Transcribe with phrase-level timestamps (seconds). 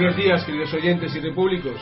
[0.00, 1.78] Buenos días, queridos oyentes y repúblicos.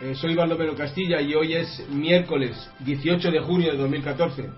[0.00, 4.50] Eh, soy Baldomero Castilla y hoy es miércoles 18 de junio de 2014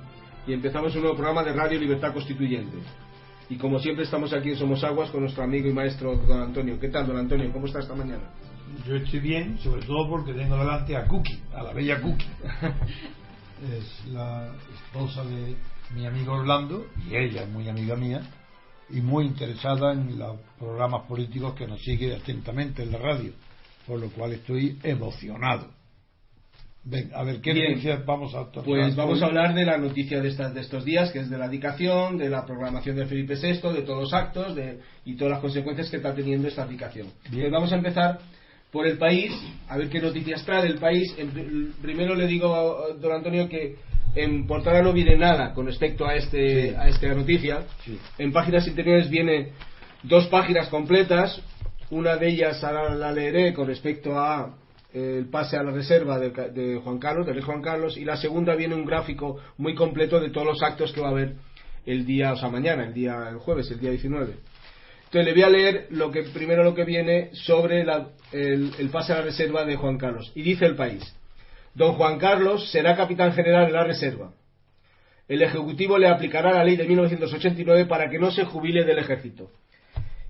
[0.47, 2.79] y empezamos un nuevo programa de Radio Libertad Constituyente.
[3.51, 6.81] Y como siempre estamos aquí en Somos Aguas con nuestro amigo y maestro don Antonio.
[6.81, 7.53] ¿Qué tal, don Antonio?
[7.53, 8.25] ¿Cómo está esta mañana?
[8.89, 12.25] Yo estoy bien, sobre todo porque tengo delante a Cookie, a la bella Cookie.
[13.77, 15.55] es la esposa de
[15.95, 18.23] mi amigo Orlando y ella es muy amiga mía
[18.91, 23.33] y muy interesada en los programas políticos que nos sigue atentamente en la radio,
[23.87, 25.69] por lo cual estoy emocionado.
[26.87, 27.71] Ven, a ver, ¿qué Bien.
[27.71, 28.53] noticias vamos a?
[28.53, 29.23] Pues vamos hoy?
[29.23, 32.19] a hablar de la noticia de, estas, de estos días, que es de la dedicación,
[32.19, 35.89] de la programación de Felipe VI, de todos los actos de, y todas las consecuencias
[35.89, 37.09] que está teniendo esta aplicación.
[37.31, 37.45] Bien.
[37.45, 38.19] Pues vamos a empezar
[38.71, 39.33] por el país,
[39.69, 41.17] a ver qué noticias trae del país.
[41.81, 43.77] Primero le digo, don Antonio, que
[44.15, 46.75] en portada no viene nada con respecto a, este, Sí.
[46.79, 47.63] a esta noticia.
[47.85, 47.99] Sí.
[48.19, 49.53] En páginas interiores viene
[50.03, 51.41] dos páginas completas.
[51.91, 54.55] Una de ellas ahora la leeré con respecto a
[54.93, 58.17] eh, el pase a la reserva de, de Juan Carlos, del Juan Carlos, y la
[58.17, 61.35] segunda viene un gráfico muy completo de todos los actos que va a haber
[61.85, 64.35] el día, o sea, mañana, el día, el jueves, el día 19.
[65.07, 68.89] Entonces le voy a leer lo que primero lo que viene sobre la- el, el
[68.89, 70.33] pase a la reserva de Juan Carlos.
[70.35, 71.03] Y dice el país:
[71.75, 74.33] Don Juan Carlos será capitán general de la reserva.
[75.27, 79.51] El Ejecutivo le aplicará la ley de 1989 para que no se jubile del ejército.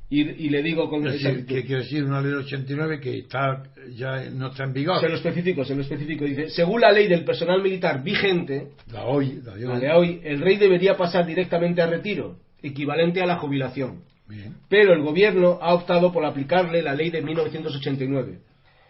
[0.09, 3.19] Y, y le digo con Es decir, que quiere decir una ley del 89 que
[3.19, 3.63] está
[3.95, 5.01] ya no está en vigor.
[5.01, 6.25] se lo especifico, se lo especifico.
[6.25, 9.73] Dice, según la ley del personal militar vigente, La hoy, la de hoy.
[9.73, 14.03] la de hoy, el rey debería pasar directamente a retiro, equivalente a la jubilación.
[14.29, 14.55] Bien.
[14.69, 18.39] Pero el gobierno ha optado por aplicarle la ley de 1989,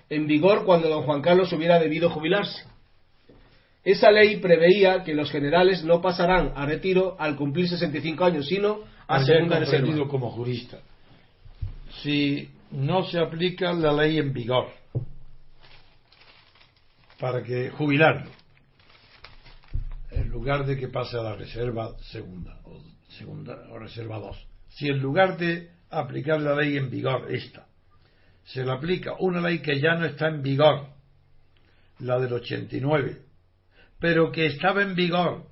[0.09, 2.65] en vigor cuando don Juan Carlos hubiera debido jubilarse.
[3.83, 8.81] Esa ley preveía que los generales no pasarán a retiro al cumplir 65 años, sino
[9.07, 10.09] a Ayer segunda reserva.
[10.09, 10.79] como jurista.
[12.03, 14.69] Si no se aplica la ley en vigor
[17.21, 18.31] para que jubilarlo,
[20.11, 22.81] en lugar de que pase a la reserva segunda o
[23.19, 27.67] segunda o reserva 2, si en lugar de aplicar la ley en vigor esta
[28.45, 30.89] se le aplica una ley que ya no está en vigor,
[32.01, 33.19] la del 89,
[33.99, 35.47] pero que estaba en vigor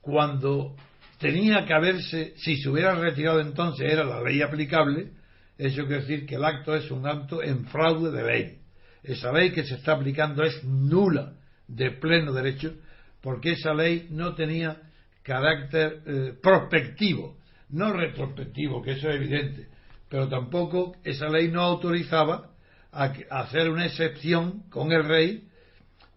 [0.00, 0.76] cuando
[1.18, 5.10] tenía que haberse, si se hubiera retirado entonces era la ley aplicable,
[5.58, 8.58] eso quiere decir que el acto es un acto en fraude de ley.
[9.02, 11.34] Esa ley que se está aplicando es nula
[11.66, 12.74] de pleno derecho
[13.22, 14.76] porque esa ley no tenía
[15.22, 17.38] carácter eh, prospectivo,
[17.70, 19.68] no retrospectivo, que eso es evidente,
[20.08, 22.50] pero tampoco esa ley no autorizaba
[22.92, 25.48] a, hacer una excepción con el rey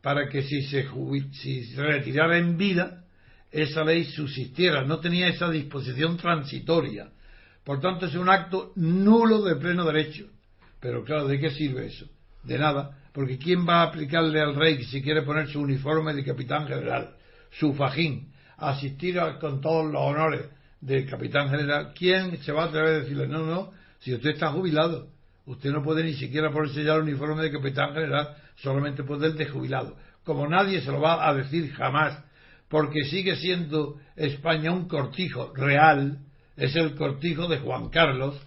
[0.02, 0.88] para que si se,
[1.34, 3.04] si retirara en vida,
[3.52, 7.10] esa ley subsistiera, no tenía esa disposición transitoria.
[7.64, 10.28] Por tanto, es un acto nulo de pleno derecho.
[10.80, 12.06] Pero claro, ¿de qué sirve eso?
[12.44, 16.24] De nada, porque ¿quién va a aplicarle al rey si quiere poner su uniforme de
[16.24, 17.16] capitán general,
[17.52, 20.46] su fajín, asistir a- con todos los honores
[20.82, 21.94] de capitán general?
[21.98, 25.10] ¿Quién se va a atrever a decirle, no, no, si usted está jubilado,
[25.46, 29.36] usted no puede ni siquiera ponerse ya el uniforme de capitán general, solamente puede el
[29.36, 29.98] de jubilado?
[30.24, 32.24] Como nadie se lo va a decir jamás,
[32.68, 36.20] porque sigue siendo España un cortijo real,
[36.56, 38.40] es el cortijo de Juan Carlos,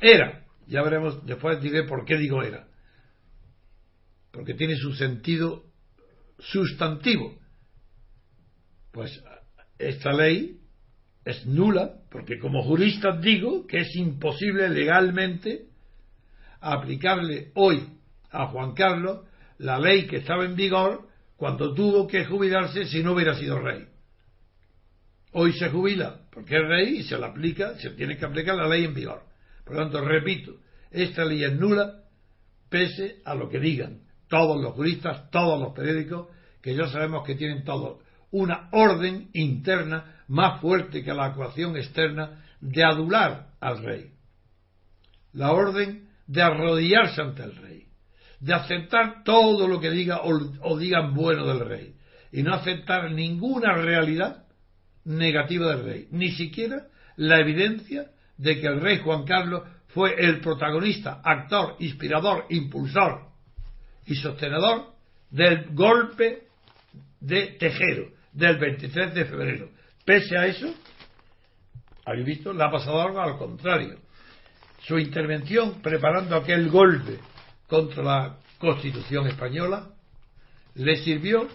[0.00, 2.66] era, ya veremos, después diré por qué digo era,
[4.32, 5.64] porque tiene su sentido
[6.38, 7.38] sustantivo.
[8.92, 9.22] Pues
[9.78, 10.60] esta ley
[11.26, 15.66] es nula, porque como jurista digo que es imposible legalmente
[16.60, 17.84] aplicarle hoy
[18.30, 19.26] a Juan Carlos
[19.58, 23.86] la ley que estaba en vigor cuando tuvo que jubilarse si no hubiera sido rey.
[25.32, 28.68] Hoy se jubila porque es rey y se le aplica, se tiene que aplicar la
[28.68, 29.24] ley en vigor.
[29.64, 30.60] Por lo tanto, repito,
[30.92, 32.04] esta ley es nula
[32.68, 36.28] pese a lo que digan todos los juristas, todos los periódicos,
[36.62, 37.98] que ya sabemos que tienen todos
[38.30, 44.10] una orden interna más fuerte que la actuación externa de adular al rey.
[45.32, 47.86] La orden de arrodillarse ante el rey,
[48.40, 50.32] de aceptar todo lo que diga o,
[50.62, 51.94] o digan bueno del rey,
[52.32, 54.44] y no aceptar ninguna realidad
[55.04, 60.40] negativa del rey, ni siquiera la evidencia de que el rey Juan Carlos fue el
[60.40, 63.28] protagonista, actor, inspirador, impulsor
[64.04, 64.92] y sostenedor
[65.30, 66.48] del golpe
[67.20, 69.70] de Tejero del 23 de febrero.
[70.06, 70.72] Pese a eso,
[72.04, 73.98] habéis visto, le ha pasado algo al contrario.
[74.82, 77.18] Su intervención preparando aquel golpe
[77.66, 79.88] contra la Constitución española
[80.76, 81.48] le sirvió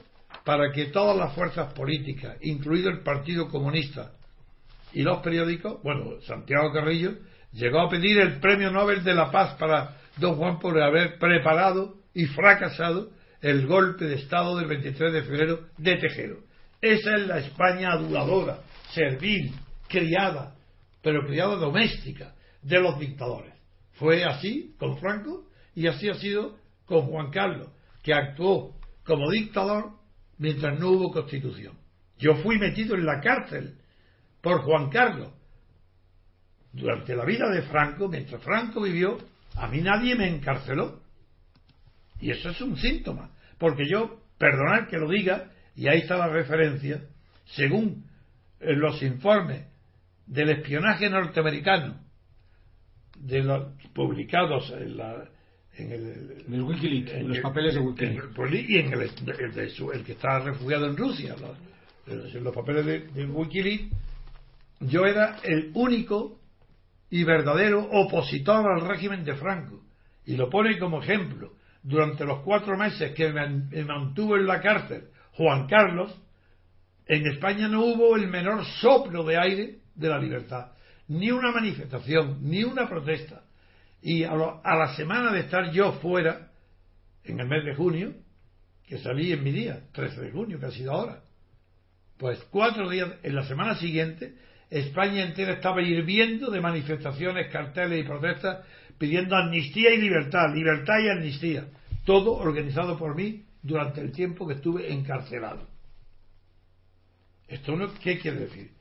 [0.44, 4.12] para que todas las fuerzas políticas, incluido el Partido Comunista
[4.92, 7.14] y los periódicos, bueno, Santiago Carrillo
[7.54, 11.96] llegó a pedir el Premio Nobel de la Paz para don Juan por haber preparado
[12.14, 13.12] y fracasado
[13.42, 16.51] el golpe de Estado del 23 de febrero de Tejero.
[16.82, 18.60] Esa es la España aduladora,
[18.94, 19.54] servil,
[19.88, 20.56] criada,
[21.02, 23.54] pero criada doméstica de los dictadores.
[23.94, 25.46] Fue así con Franco
[25.76, 27.70] y así ha sido con Juan Carlos,
[28.02, 28.76] que actuó
[29.06, 29.92] como dictador
[30.38, 31.78] mientras no hubo constitución.
[32.18, 33.78] Yo fui metido en la cárcel
[34.42, 35.30] por Juan Carlos.
[36.74, 39.18] Durante la vida de Franco, mientras Franco vivió,
[39.56, 41.02] a mí nadie me encarceló.
[42.20, 43.32] Y eso es un síntoma.
[43.58, 47.02] Porque yo, perdonad que lo diga, y ahí está la referencia,
[47.46, 48.06] según
[48.60, 49.66] eh, los informes
[50.26, 52.00] del espionaje norteamericano,
[53.18, 55.30] de los publicados en, la,
[55.78, 58.70] en el, Wikileaks, en, los papeles de Wikileaks.
[58.70, 61.36] y en el, el, que está refugiado en Rusia,
[62.08, 63.86] los, los papeles de, de Wikileaks,
[64.82, 66.40] yo era el único
[67.12, 69.82] y verdadero opositor al régimen de Franco.
[70.26, 71.54] Y lo pone como ejemplo.
[71.84, 76.14] Durante los cuatro meses que me mantuvo en la cárcel Juan Carlos,
[77.06, 80.72] en España no hubo el menor soplo de aire de la libertad.
[81.08, 83.42] Ni una manifestación, ni una protesta.
[84.02, 86.52] Y a, la semana de estar yo fuera,
[87.24, 88.14] en el mes de junio,
[88.88, 91.22] que salí en mi día, 13 de junio, que ha sido ahora,
[92.18, 94.36] pues cuatro días, en la semana siguiente,
[94.70, 98.66] España entera estaba hirviendo de manifestaciones, carteles y protestas
[98.98, 101.66] pidiendo amnistía y libertad, libertad y amnistía.
[102.06, 105.68] Todo organizado por mí durante el tiempo que estuve encarcelado.
[107.48, 108.72] ¿Esto no, qué quiere decir?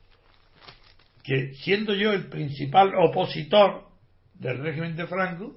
[1.23, 3.89] Que siendo yo el principal opositor
[4.35, 5.57] del régimen de Franco,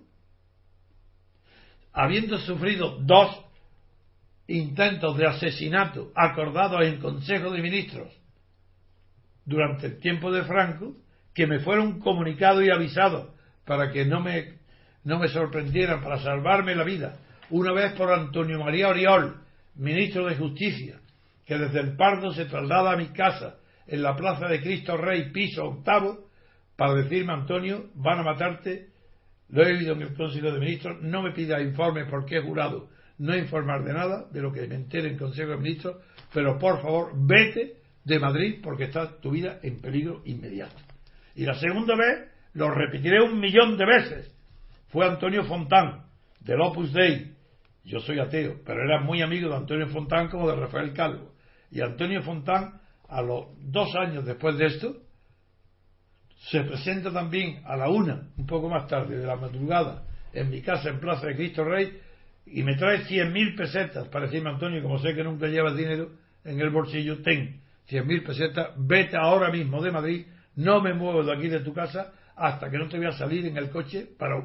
[1.93, 3.39] habiendo sufrido dos
[4.47, 8.11] intentos de asesinato acordados en Consejo de Ministros
[9.45, 10.95] durante el tiempo de Franco
[11.33, 13.29] que me fueron comunicados y avisados
[13.65, 14.55] para que no me,
[15.03, 17.17] no me sorprendieran, para salvarme la vida.
[17.49, 19.41] Una vez por Antonio María Oriol,
[19.75, 20.99] ministro de Justicia,
[21.45, 23.57] que desde el Pardo se traslada a mi casa
[23.87, 26.29] en la Plaza de Cristo Rey, piso octavo,
[26.75, 28.87] para decirme, Antonio, van a matarte.
[29.49, 32.89] Lo he oído en el Consejo de Ministros, no me pida informes porque he jurado
[33.19, 35.97] no informar de nada de lo que me entere en Consejo de Ministros,
[36.33, 40.75] pero por favor, vete de Madrid porque está tu vida en peligro inmediato.
[41.35, 44.35] Y la segunda vez, lo repetiré un millón de veces,
[44.89, 46.05] fue Antonio Fontán,
[46.39, 47.32] del Opus Dei.
[47.83, 51.33] Yo soy ateo, pero era muy amigo de Antonio Fontán como de Rafael Calvo.
[51.69, 54.95] Y Antonio Fontán, a los dos años después de esto,
[56.49, 60.61] se presenta también a la una, un poco más tarde, de la madrugada, en mi
[60.61, 61.99] casa en Plaza de Cristo Rey,
[62.45, 66.11] y me trae cien mil pesetas para decirme, Antonio, como sé que nunca llevas dinero
[66.43, 70.25] en el bolsillo, ten cien mil pesetas, vete ahora mismo de Madrid,
[70.55, 73.45] no me muevo de aquí de tu casa hasta que no te voy a salir
[73.45, 74.43] en el coche para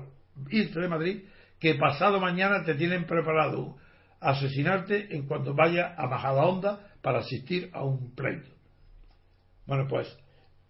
[0.50, 1.22] irte de Madrid,
[1.60, 3.76] que pasado mañana te tienen preparado
[4.20, 8.48] asesinarte en cuanto vaya a Bajada Honda para asistir a un pleito.
[9.66, 10.08] Bueno, pues,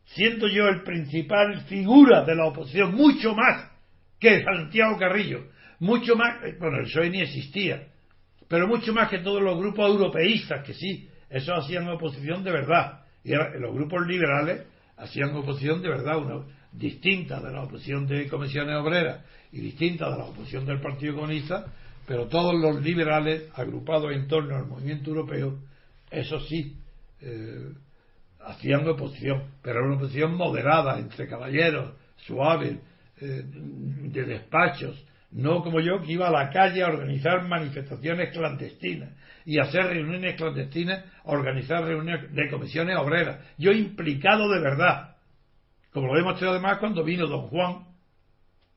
[0.04, 3.70] siento yo el principal figura de la oposición, mucho más
[4.18, 5.46] que Santiago Carrillo,
[5.80, 7.88] mucho más, eh, bueno, el PSOE ni existía,
[8.48, 13.04] pero mucho más que todos los grupos europeístas que sí, eso hacían oposición de verdad.
[13.22, 14.66] Y los grupos liberales
[14.96, 20.18] hacían oposición de verdad, una, distinta de la oposición de comisiones obreras y distinta de
[20.18, 21.66] la oposición del Partido Comunista,
[22.06, 25.58] pero todos los liberales agrupados en torno al movimiento europeo,
[26.10, 26.76] eso sí,
[27.20, 27.72] eh,
[28.40, 32.80] hacían oposición, pero era una oposición moderada, entre caballeros, suave,
[33.20, 39.10] eh, de despachos, no como yo que iba a la calle a organizar manifestaciones clandestinas
[39.44, 43.40] y hacer reuniones clandestinas, organizar reuniones de comisiones obreras.
[43.58, 45.16] Yo implicado de verdad,
[45.92, 47.86] como lo demostrado además cuando vino don Juan,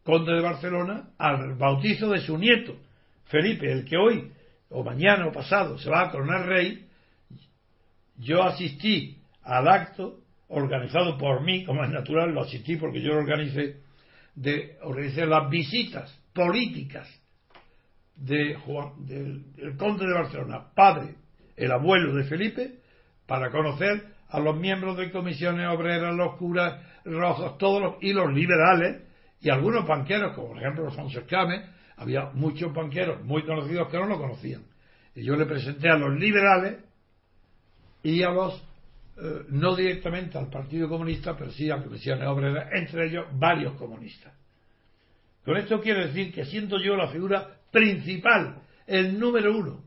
[0.03, 2.75] conde de Barcelona, al bautizo de su nieto,
[3.25, 4.31] Felipe, el que hoy,
[4.69, 6.87] o mañana o pasado, se va a coronar rey,
[8.17, 13.19] yo asistí al acto organizado por mí, como es natural, lo asistí porque yo lo
[13.19, 13.77] organicé,
[14.35, 17.07] de organizar las visitas políticas
[18.15, 21.15] de Juan, del, conde de Barcelona, padre,
[21.55, 22.75] el abuelo de Felipe,
[23.25, 28.31] para conocer a los miembros de comisiones obreras, los curas rojos, todos los, y los
[28.33, 29.03] liberales,
[29.41, 31.65] y algunos banqueros, como por ejemplo Alfonso Escame,
[31.97, 34.63] había muchos banqueros muy conocidos que no lo conocían.
[35.15, 36.77] Y yo le presenté a los liberales
[38.03, 38.55] y a los,
[39.17, 44.33] eh, no directamente al Partido Comunista, pero sí a comisiones obreras, entre ellos varios comunistas.
[45.43, 49.83] Con esto quiero decir que siento yo la figura principal, el número uno,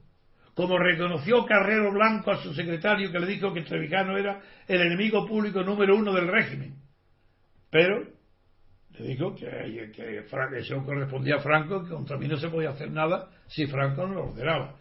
[0.55, 5.27] como reconoció Carrero Blanco a su secretario que le dijo que Trevijano era el enemigo
[5.27, 6.77] público número uno del régimen.
[7.71, 8.05] Pero
[8.99, 10.25] le dijo que, que,
[10.59, 14.15] eso correspondía a Franco, que contra mí no se podía hacer nada si Franco no
[14.15, 14.77] lo ordenaba.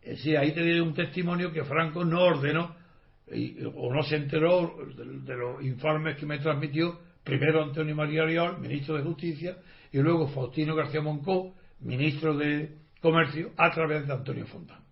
[0.00, 2.74] Es decir, ahí te doy un testimonio que Franco no ordenó
[3.74, 8.96] o no se enteró de, los informes que me transmitió primero Antonio María Ariol, ministro
[8.96, 9.58] de Justicia,
[9.92, 14.82] y luego Faustino García Moncó, ministro de Comercio, a través de Antonio Fontán,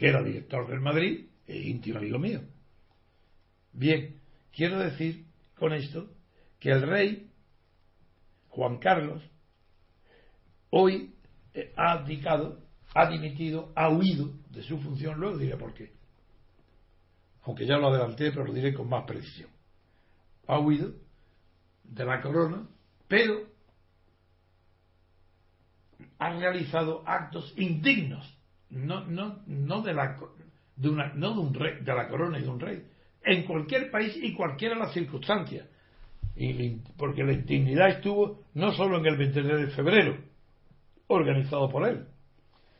[0.00, 2.40] que era director del Madrid e íntimo amigo mío.
[3.70, 4.18] Bien,
[4.50, 5.26] quiero decir
[5.58, 6.08] con esto
[6.58, 7.30] que el rey
[8.48, 9.22] Juan Carlos
[10.70, 11.14] hoy
[11.52, 12.64] eh, ha abdicado,
[12.94, 15.92] ha dimitido, ha huido de su función, luego diré por qué.
[17.42, 19.50] Aunque ya lo adelanté, pero lo diré con más precisión.
[20.46, 20.94] Ha huido
[21.84, 22.66] de la corona,
[23.06, 23.50] pero
[26.18, 28.39] ha realizado actos indignos,
[28.70, 30.16] no, no, no de la
[30.76, 32.82] de una, no de un rey, de la corona y de un rey,
[33.22, 35.66] en cualquier país y cualquiera de las circunstancias.
[36.36, 40.16] Y, porque la indignidad estuvo no solo en el 23 de febrero,
[41.08, 42.06] organizado por él,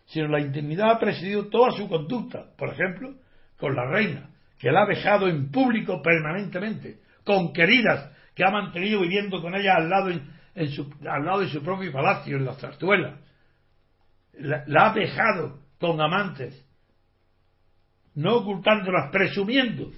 [0.06, 3.14] sino la indignidad ha presidido toda su conducta, por ejemplo,
[3.58, 9.00] con la reina, que la ha dejado en público permanentemente, con queridas que ha mantenido
[9.00, 12.54] viviendo con ella al lado, en, su, al lado de su propio palacio, en la
[12.54, 13.18] zarzuela.
[14.32, 16.62] La, la ha dejado con amantes,
[18.14, 19.90] no ocultándolas, presumiendo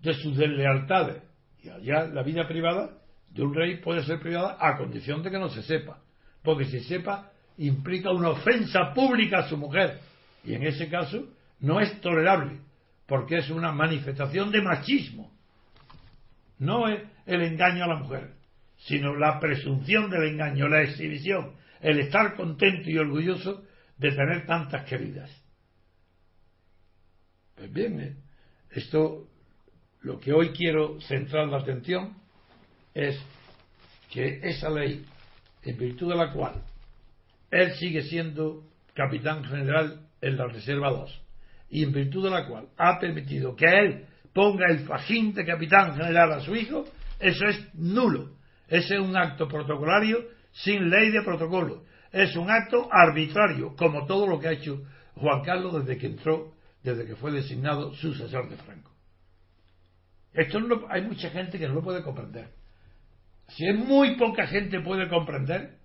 [0.00, 1.22] de sus deslealtades.
[1.62, 2.98] Y allá la vida privada
[3.30, 6.00] de un rey puede ser privada a condición de que no se sepa.
[6.42, 10.00] Porque si sepa implica una ofensa pública a su mujer.
[10.44, 11.28] Y en ese caso
[11.60, 12.58] no es tolerable,
[13.06, 15.32] porque es una manifestación de machismo.
[16.58, 18.32] No es el engaño a la mujer,
[18.76, 23.64] sino la presunción del engaño, la exhibición, el estar contento y orgulloso
[23.96, 25.30] de tener tantas queridas.
[27.54, 28.16] Pues bien, ¿eh?
[28.70, 29.28] esto
[30.02, 32.14] lo que hoy quiero centrar la atención
[32.94, 33.18] es
[34.10, 35.04] que esa ley,
[35.62, 36.62] en virtud de la cual
[37.50, 38.62] él sigue siendo
[38.94, 41.22] capitán general en la Reserva 2,
[41.70, 45.96] y en virtud de la cual ha permitido que él ponga el fajín de capitán
[45.96, 46.84] general a su hijo,
[47.18, 48.36] eso es nulo.
[48.68, 51.84] Ese es un acto protocolario sin ley de protocolo.
[52.16, 54.82] Es un acto arbitrario, como todo lo que ha hecho
[55.16, 58.90] Juan Carlos desde que entró, desde que fue designado sucesor de Franco.
[60.32, 60.58] Esto
[60.88, 62.48] hay mucha gente que no lo puede comprender.
[63.48, 65.76] Si es muy poca gente puede comprender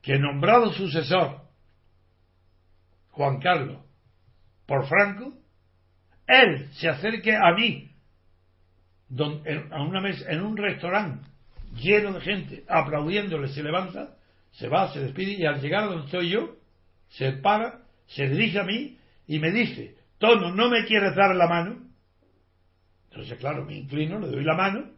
[0.00, 1.42] que nombrado sucesor
[3.10, 3.84] Juan Carlos
[4.64, 5.34] por Franco,
[6.26, 7.94] él se acerque a mí
[9.70, 11.28] a una mesa, en un restaurante
[11.74, 14.16] lleno de gente aplaudiéndole, se levanta,
[14.52, 16.56] se va, se despide y al llegar a donde estoy yo,
[17.08, 21.46] se para, se dirige a mí y me dice, Tono, ¿no me quieres dar la
[21.46, 21.78] mano?
[23.10, 24.90] Entonces, claro, me inclino, le doy la mano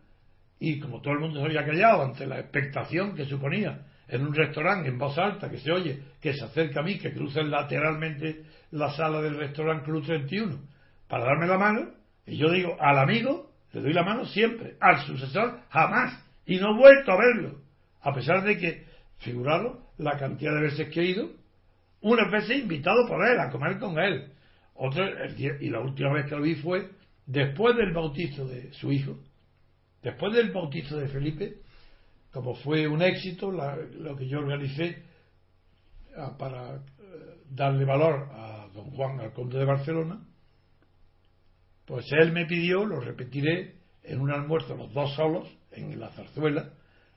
[0.58, 4.34] y como todo el mundo se había callado ante la expectación que suponía en un
[4.34, 8.44] restaurante en voz alta que se oye, que se acerca a mí, que cruce lateralmente
[8.70, 10.60] la sala del restaurante Cruz 31
[11.08, 11.90] para darme la mano,
[12.26, 16.74] y yo digo al amigo, le doy la mano siempre, al sucesor jamás, y no
[16.74, 17.58] he vuelto a verlo,
[18.02, 18.86] a pesar de que,
[19.22, 21.30] figurado la cantidad de veces que he ido,
[22.00, 24.32] unas veces invitado por él a comer con él,
[24.74, 25.04] otra,
[25.36, 26.90] y la última vez que lo vi fue
[27.26, 29.18] después del bautizo de su hijo,
[30.02, 31.58] después del bautizo de Felipe,
[32.32, 35.02] como fue un éxito lo que yo organicé
[36.16, 36.80] ah, para eh,
[37.50, 40.26] darle valor a don Juan, al conde de Barcelona,
[41.84, 46.72] pues él me pidió, lo repetiré, en un almuerzo los dos solos, en la zarzuela,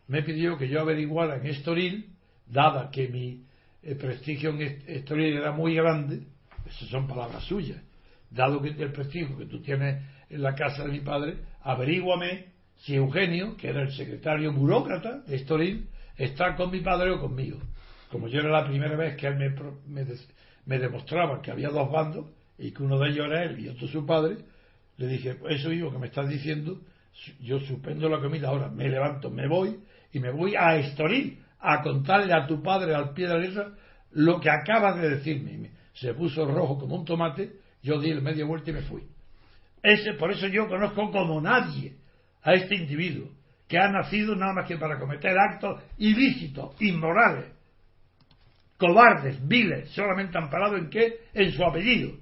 [0.07, 2.13] me pidió que yo averiguara en Estoril,
[2.45, 3.43] dada que mi
[3.83, 6.21] eh, prestigio en Estoril era muy grande,
[6.65, 7.81] esas son palabras suyas,
[8.29, 12.95] dado que el prestigio que tú tienes en la casa de mi padre, averíguame si
[12.95, 17.59] Eugenio, que era el secretario burócrata de Estoril, está con mi padre o conmigo.
[18.12, 20.05] Como yo era la primera vez que él me,
[20.65, 23.88] me, demostraba que había dos bandos y que uno de ellos era él y otro
[23.88, 24.38] su padre,
[24.97, 26.79] le dije, eso hijo que me estás diciendo,
[27.39, 29.79] yo suspendo la comida ahora, me levanto, me voy
[30.15, 33.72] y me voy a Estoril a contarle a tu padre al pie de la letra
[34.12, 35.72] lo que acabas de decirme.
[35.91, 39.03] Se puso rojo como un tomate, yo di el medio vuelta y me fui.
[39.84, 41.98] Ese, por eso yo conozco como nadie
[42.43, 43.29] a este individuo,
[43.67, 47.51] que ha nacido nada más que para cometer actos ilícitos, inmorales,
[48.77, 51.25] cobardes, viles, solamente amparado en qué?
[51.34, 52.13] En su apellido.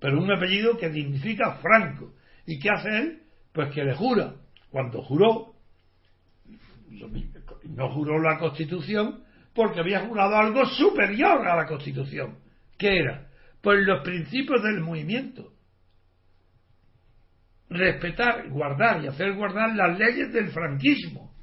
[0.00, 2.12] Pero un apellido que dignifica Franco.
[2.44, 3.22] ¿Y qué hace él?
[3.54, 4.34] Pues que le jura.
[4.70, 5.55] Cuando juró,
[7.64, 9.24] no juró la Constitución
[9.54, 12.38] porque había jurado algo superior a la Constitución.
[12.78, 13.28] ¿Qué era?
[13.62, 15.52] Pues los principios del movimiento
[17.68, 21.34] respetar, guardar y hacer guardar las leyes del franquismo.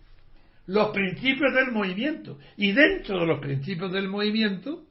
[0.65, 2.39] los principios del movimiento.
[2.55, 4.85] Y dentro de los principios del movimiento,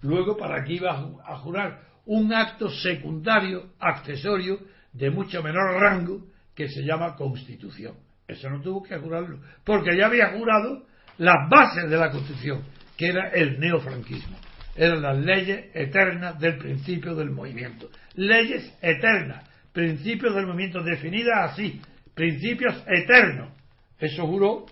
[0.00, 4.60] luego para qué iba a jurar un acto secundario, accesorio,
[4.94, 7.96] de mucho menor rango, que se llama Constitución.
[8.30, 10.84] Eso no tuvo que jurarlo, porque ya había jurado
[11.18, 12.62] las bases de la Constitución,
[12.96, 14.36] que era el neofranquismo.
[14.76, 17.90] Eran las leyes eternas del principio del movimiento.
[18.14, 21.80] Leyes eternas, principios del movimiento definidas así,
[22.14, 23.52] principios eternos.
[23.98, 24.66] Eso juró,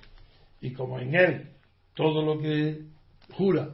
[0.60, 1.48] y como en él
[1.94, 2.82] todo lo que
[3.32, 3.70] jura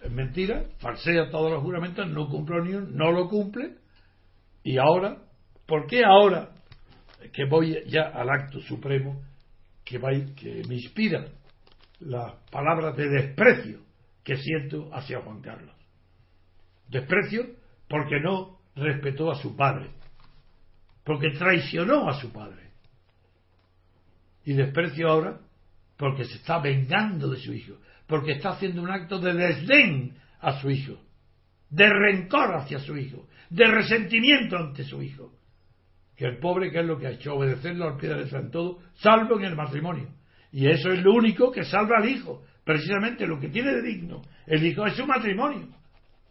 [0.00, 3.72] es mentira, falsea todos los juramentos, no cumple ni uno, no lo cumple,
[4.62, 5.18] y ahora,
[5.66, 6.53] ¿por qué ahora
[7.32, 9.22] que voy ya al acto supremo
[9.84, 9.98] que,
[10.34, 11.26] que me inspira
[12.00, 13.80] las palabras de desprecio
[14.22, 15.74] que siento hacia Juan Carlos?
[16.88, 17.46] Desprecio
[17.88, 19.90] porque no respetó a su padre,
[21.04, 22.70] porque traicionó a su padre.
[24.44, 25.40] Y desprecio ahora
[25.96, 27.76] porque se está vengando de su hijo,
[28.06, 30.98] porque está haciendo un acto de desdén a su hijo,
[31.70, 35.32] de rencor hacia su hijo, de resentimiento ante su hijo.
[36.16, 37.34] Que el pobre, que es lo que ha hecho?
[37.34, 40.08] Obedecerlo al pie de letra en todo, salvo en el matrimonio.
[40.52, 42.42] Y eso es lo único que salva al hijo.
[42.64, 45.68] Precisamente lo que tiene de digno el hijo es su matrimonio.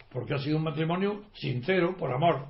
[0.09, 2.47] Porque ha sido un matrimonio sincero, por amor.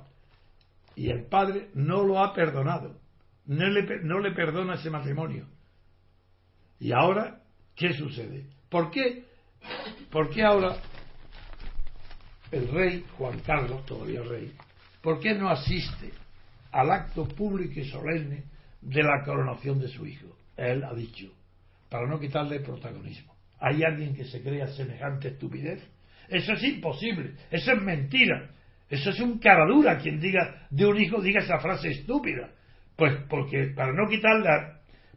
[0.94, 3.00] Y el padre no lo ha perdonado.
[3.46, 5.46] No le, no le perdona ese matrimonio.
[6.78, 7.40] Y ahora,
[7.74, 8.46] ¿qué sucede?
[8.68, 9.24] ¿Por qué?
[10.10, 10.76] ¿Por qué ahora
[12.50, 14.52] el rey Juan Carlos, todavía rey,
[15.02, 16.12] ¿por qué no asiste
[16.74, 18.44] al acto público y solemne
[18.80, 20.36] de la coronación de su hijo?
[20.56, 21.32] Él ha dicho,
[21.88, 23.34] para no quitarle protagonismo.
[23.60, 25.82] ¿Hay alguien que se crea semejante estupidez?
[26.28, 28.50] Eso es imposible, eso es mentira,
[28.88, 32.50] eso es un caradura quien diga de un hijo diga esa frase estúpida.
[32.96, 34.48] Pues porque para no quitarle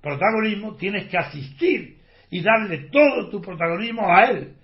[0.01, 1.97] protagonismo tienes que asistir
[2.29, 4.57] y darle todo tu protagonismo a él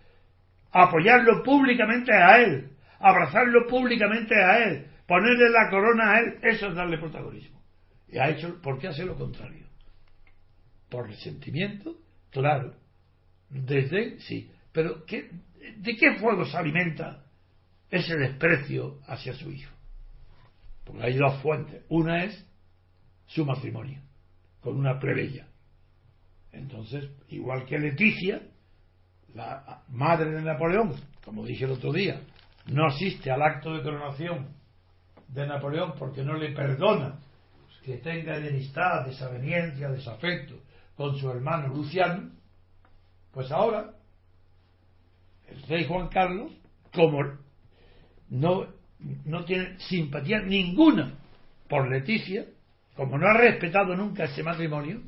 [0.73, 6.75] apoyarlo públicamente a él, abrazarlo públicamente a él, ponerle la corona a él, eso es
[6.75, 7.61] darle protagonismo.
[8.07, 9.65] Y ha hecho, ¿por qué hace lo contrario?
[10.89, 11.95] Por resentimiento,
[12.29, 12.75] claro.
[13.49, 14.51] Desde, sí.
[14.71, 15.29] Pero ¿qué,
[15.77, 17.25] ¿de qué fuego se alimenta
[17.89, 19.73] ese desprecio hacia su hijo?
[20.83, 21.83] Porque hay dos fuentes.
[21.89, 22.45] Una es
[23.25, 24.01] su matrimonio,
[24.61, 25.47] con una plebeya.
[26.51, 28.41] Entonces, igual que Leticia,
[29.33, 30.93] la madre de Napoleón,
[31.25, 32.21] como dije el otro día,
[32.67, 34.52] no asiste al acto de coronación
[35.27, 37.19] de Napoleón porque no le perdona
[37.83, 40.55] que tenga enemistad, desaveniencia, desafecto
[40.95, 42.29] con su hermano Luciano,
[43.31, 43.91] pues ahora
[45.47, 46.51] el rey Juan Carlos,
[46.93, 47.23] como
[48.29, 48.67] no,
[49.25, 51.15] no tiene simpatía ninguna
[51.67, 52.45] por Leticia,
[52.95, 55.01] como no ha respetado nunca ese matrimonio,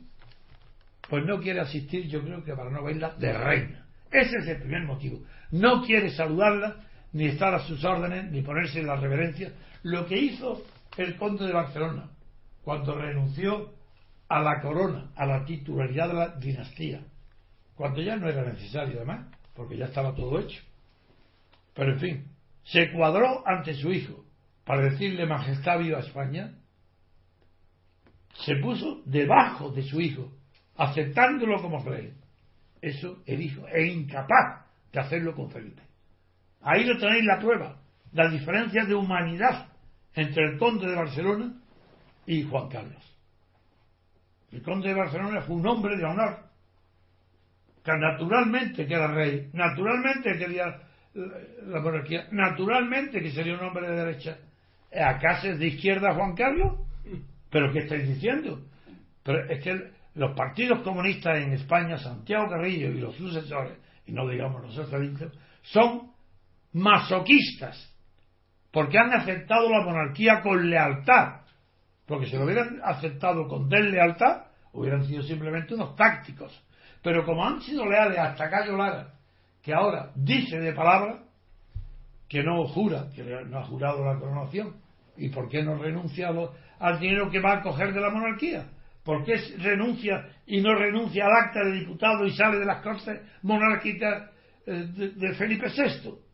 [1.09, 3.85] pues no quiere asistir, yo creo que para no verla de reina.
[4.11, 5.19] Ese es el primer motivo.
[5.51, 6.77] No quiere saludarla,
[7.15, 9.53] ni estar a sus órdenes, ni ponerse en la reverencia.
[9.83, 10.61] Lo que hizo
[10.97, 12.09] el conde de Barcelona
[12.61, 13.73] cuando renunció
[14.27, 17.01] a la corona, a la titularidad de la dinastía,
[17.75, 20.61] cuando ya no era necesario además, porque ya estaba todo hecho.
[21.73, 22.27] Pero en fin,
[22.65, 24.25] se cuadró ante su hijo
[24.65, 26.53] para decirle majestad viva España,
[28.33, 30.33] se puso debajo de su hijo,
[30.75, 32.13] aceptándolo como rey
[32.81, 35.84] eso el hijo es incapaz de hacerlo con Felipe.
[36.65, 37.77] Ahí lo tenéis la prueba,
[38.11, 39.67] la diferencia de humanidad
[40.15, 41.53] entre el conde de Barcelona
[42.25, 43.03] y Juan Carlos.
[44.51, 46.39] El conde de Barcelona fue un hombre de honor,
[47.83, 50.81] que naturalmente que era rey, naturalmente quería
[51.13, 54.37] la monarquía, naturalmente que sería un hombre de derecha.
[54.91, 56.79] ¿Acaso es de izquierda Juan Carlos?
[57.51, 58.59] ¿Pero qué estáis diciendo?
[59.23, 64.27] Pero es que los partidos comunistas en España, Santiago Carrillo y los sucesores, y no
[64.27, 66.14] digamos los socialistas, son
[66.75, 67.89] masoquistas,
[68.71, 71.41] porque han aceptado la monarquía con lealtad,
[72.05, 76.61] porque si lo hubieran aceptado con deslealtad, hubieran sido simplemente unos tácticos.
[77.01, 79.13] Pero como han sido leales hasta Cayo Lara,
[79.63, 81.23] que ahora dice de palabra
[82.27, 84.75] que no jura, que no ha jurado la coronación,
[85.15, 86.29] ¿y por qué no renuncia
[86.79, 88.65] al dinero que va a coger de la monarquía?
[89.03, 93.21] ¿Por qué renuncia y no renuncia al acta de diputado y sale de las cortes
[93.43, 94.29] monárquicas
[94.65, 96.24] eh, de, Felipe VI?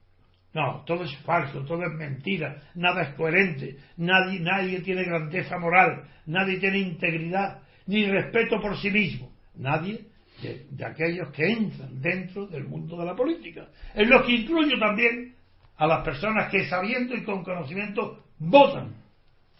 [0.54, 6.04] No, todo es falso, todo es mentira, nada es coherente, nadie, nadie tiene grandeza moral,
[6.26, 10.08] nadie tiene integridad, ni respeto por sí mismo, nadie
[10.42, 13.70] de, aquellos que entran dentro del mundo de la política.
[13.94, 15.36] En los que incluyo también
[15.78, 18.96] a las personas que sabiendo y con conocimiento votan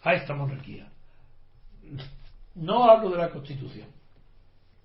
[0.02, 0.88] a esta monarquía.
[2.54, 3.88] No hablo de la Constitución.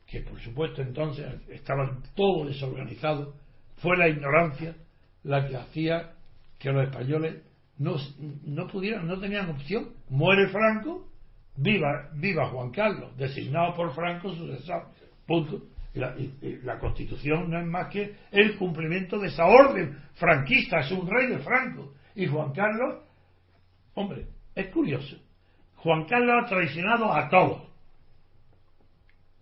[0.05, 3.33] que por supuesto entonces estaban todo desorganizado,
[3.81, 4.73] fue la ignorancia
[5.23, 6.13] la que hacía
[6.57, 7.43] que los españoles
[7.77, 7.95] no,
[8.43, 9.89] no pudieran, no tenían opción.
[10.09, 11.07] Muere Franco,
[11.55, 14.87] viva, viva Juan Carlos, designado por Franco sucesor.
[15.25, 15.61] Punto.
[15.93, 16.15] la,
[16.63, 21.27] la, constitución no es más que el cumplimiento de esa orden franquista, es un rey
[21.27, 21.93] de Franco.
[22.15, 23.03] Y Juan Carlos,
[23.93, 25.17] hombre, es curioso.
[25.75, 27.61] Juan Carlos ha traicionado a todos,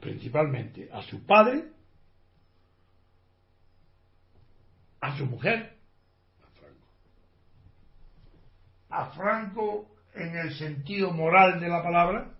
[0.01, 1.74] principalmente a su padre,
[5.05, 5.71] a su mujer,
[8.89, 12.31] a Franco en el sentido moral de la palabra,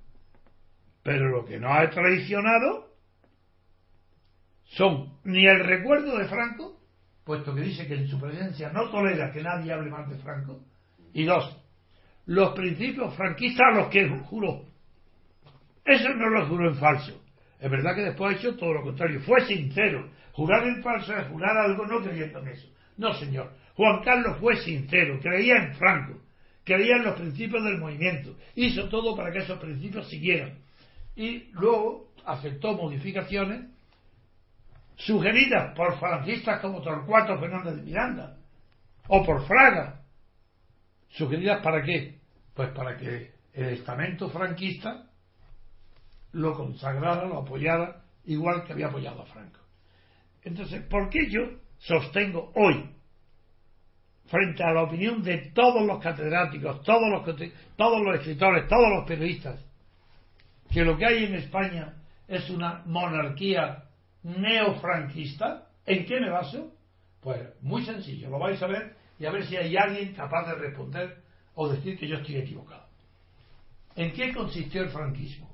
[1.04, 2.90] pero lo que no ha traicionado
[4.64, 6.80] son ni el recuerdo de Franco,
[7.24, 10.60] puesto que dice que en su presencia no tolera que nadie hable mal de Franco,
[11.14, 11.62] y dos,
[12.26, 14.66] los principios franquistas a los que juró.
[15.86, 17.22] Eso no lo juró en falso.
[17.60, 19.22] Es verdad que después ha hecho todo lo contrario.
[19.22, 20.10] Fue sincero.
[20.36, 22.68] Jurar en falso es jurar algo no creyendo en eso.
[22.98, 23.52] No, señor.
[23.76, 25.20] Juan Carlos fue sincero.
[25.22, 26.26] Creía en Franco
[26.66, 30.58] creía en los principios del movimiento, hizo todo para que esos principios siguieran.
[31.16, 33.70] Y luego aceptó modificaciones
[34.98, 38.38] sugeridas por franquistas como Torcuato Fernández de Miranda
[39.08, 40.02] o por Fraga.
[41.10, 42.20] ¿Sugeridas para qué?
[42.54, 45.08] Pues para que el estamento franquista
[46.34, 49.60] lo consagrara, lo apoyara, igual que había apoyado a Franco.
[50.46, 51.42] Entonces, ¿por qué yo
[51.80, 52.90] sostengo hoy
[54.28, 59.60] frente a la opinión de todos los catedráticos, todos los, escritores, todos los periodistas,
[60.72, 61.96] que lo que hay en España
[62.28, 63.86] es una monarquía
[64.24, 66.72] neofranquista, ¿en qué me baso?
[67.22, 70.56] Pues muy sencillo, lo vais a ver y a ver si hay alguien capaz de
[70.56, 71.24] responder
[71.56, 72.86] o decir que yo estoy equivocado.
[73.96, 75.50] ¿En qué consistió el franquismo?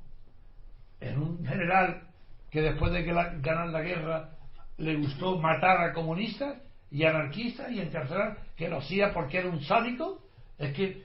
[0.99, 2.04] En un general
[2.49, 4.38] que después de que ganar la guerra
[4.81, 6.57] le gustó matar a comunistas
[6.89, 10.21] y anarquista y encarcelar que lo hacía porque era un sádico,
[10.57, 11.03] es que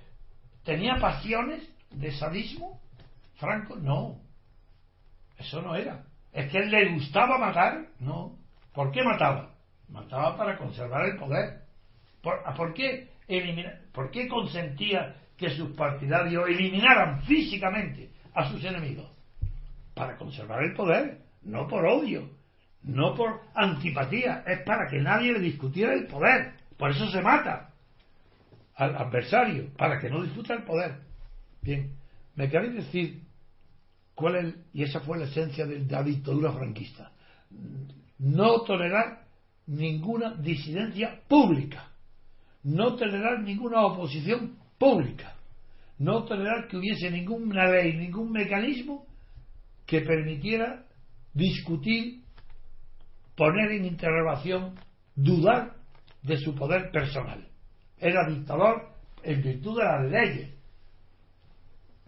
[0.64, 2.80] tenía pasiones de sadismo.
[3.36, 4.18] Franco, no,
[5.38, 6.04] eso no era.
[6.32, 8.36] Es que él le gustaba matar, no.
[8.72, 9.54] ¿Por qué mataba?
[9.88, 11.62] Mataba para conservar el poder.
[12.22, 13.10] ¿Por, ¿por qué,
[13.92, 19.08] ¿Por qué consentía que sus partidarios eliminaran físicamente a sus enemigos?
[19.94, 22.36] Para conservar el poder, no por odio
[22.87, 26.55] no por antipatía, es para que nadie le discutiera el poder.
[26.79, 27.70] Por eso se mata
[28.77, 31.01] al adversario, para que no discuta el poder.
[31.62, 31.96] Bien,
[32.37, 33.22] me queréis decir
[34.14, 37.11] cuál es, y esa fue la esencia de la dictadura franquista,
[38.18, 39.25] no tolerar
[39.66, 41.88] ninguna disidencia pública,
[42.62, 45.35] no tolerar ninguna oposición pública,
[45.99, 49.07] no tolerar que hubiese ninguna ley, ningún mecanismo
[49.87, 50.85] que permitiera
[51.33, 52.25] discutir
[53.37, 54.75] poner en interrogación,
[55.14, 55.75] dudar
[56.22, 57.46] de su poder personal.
[57.99, 58.88] Era dictador
[59.22, 60.55] en virtud de las leyes.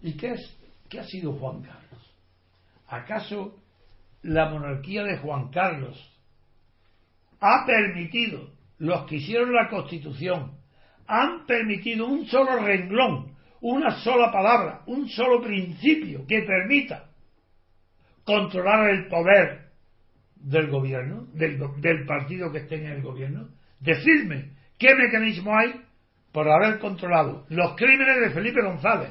[0.03, 2.15] ¿Y qué, es, qué ha sido Juan Carlos?
[2.89, 3.57] ¿Acaso
[4.23, 5.97] la monarquía de Juan Carlos
[7.41, 10.59] ha permitido, los que hicieron la constitución,
[11.07, 17.11] han permitido un solo renglón, una sola palabra, un solo principio que permita
[18.25, 19.68] controlar el poder
[20.41, 23.49] del gobierno, del, partido que esté en el gobierno,
[23.81, 25.81] decirme qué mecanismo hay
[26.33, 29.11] por haber controlado los crímenes de Felipe González.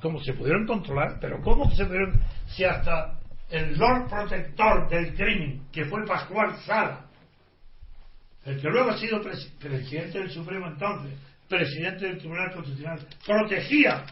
[0.00, 1.18] ¿Cómo se pudieron controlar?
[1.20, 3.18] Pero ¿cómo se pudieron si hasta
[3.50, 7.06] el Lord Protector del crimen, que fue Pascual Sala,
[8.44, 11.12] el que luego ha sido presidente del Supremo entonces,
[11.48, 14.04] presidente del Tribunal Constitucional, protegía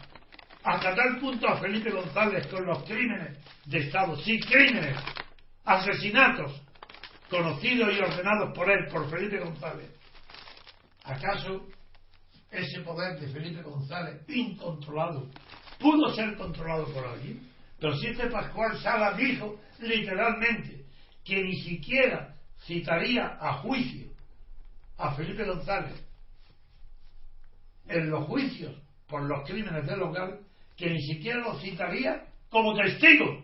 [0.63, 4.97] hasta tal punto a Felipe González con los crímenes de Estado, sí, crímenes,
[5.63, 6.61] asesinatos
[7.29, 9.89] conocidos y ordenados por él, por Felipe González.
[11.03, 11.67] ¿Acaso
[12.51, 15.29] ese poder de Felipe González incontrolado
[15.79, 17.49] pudo ser controlado por alguien?
[17.79, 20.85] Pero si este Pascual Sala dijo literalmente
[21.23, 24.07] que ni siquiera citaría a juicio
[24.97, 26.01] a Felipe González
[27.87, 28.73] en los juicios
[29.07, 30.39] por los crímenes del hogar,
[30.77, 33.42] que ni siquiera lo citaría como testigo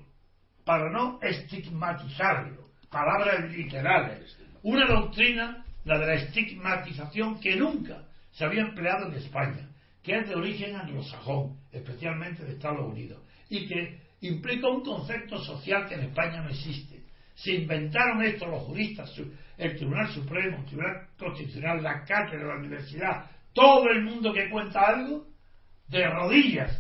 [0.70, 2.70] para no estigmatizarlo.
[2.92, 4.38] Palabras literales.
[4.62, 9.68] Una doctrina, la de la estigmatización, que nunca se había empleado en España,
[10.04, 15.88] que es de origen anglosajón, especialmente de Estados Unidos, y que implica un concepto social
[15.88, 17.02] que en España no existe.
[17.34, 19.12] Se inventaron esto los juristas,
[19.58, 24.82] el Tribunal Supremo, el Tribunal Constitucional, la cátedra, la universidad, todo el mundo que cuenta
[24.82, 25.26] algo,
[25.88, 26.80] de rodillas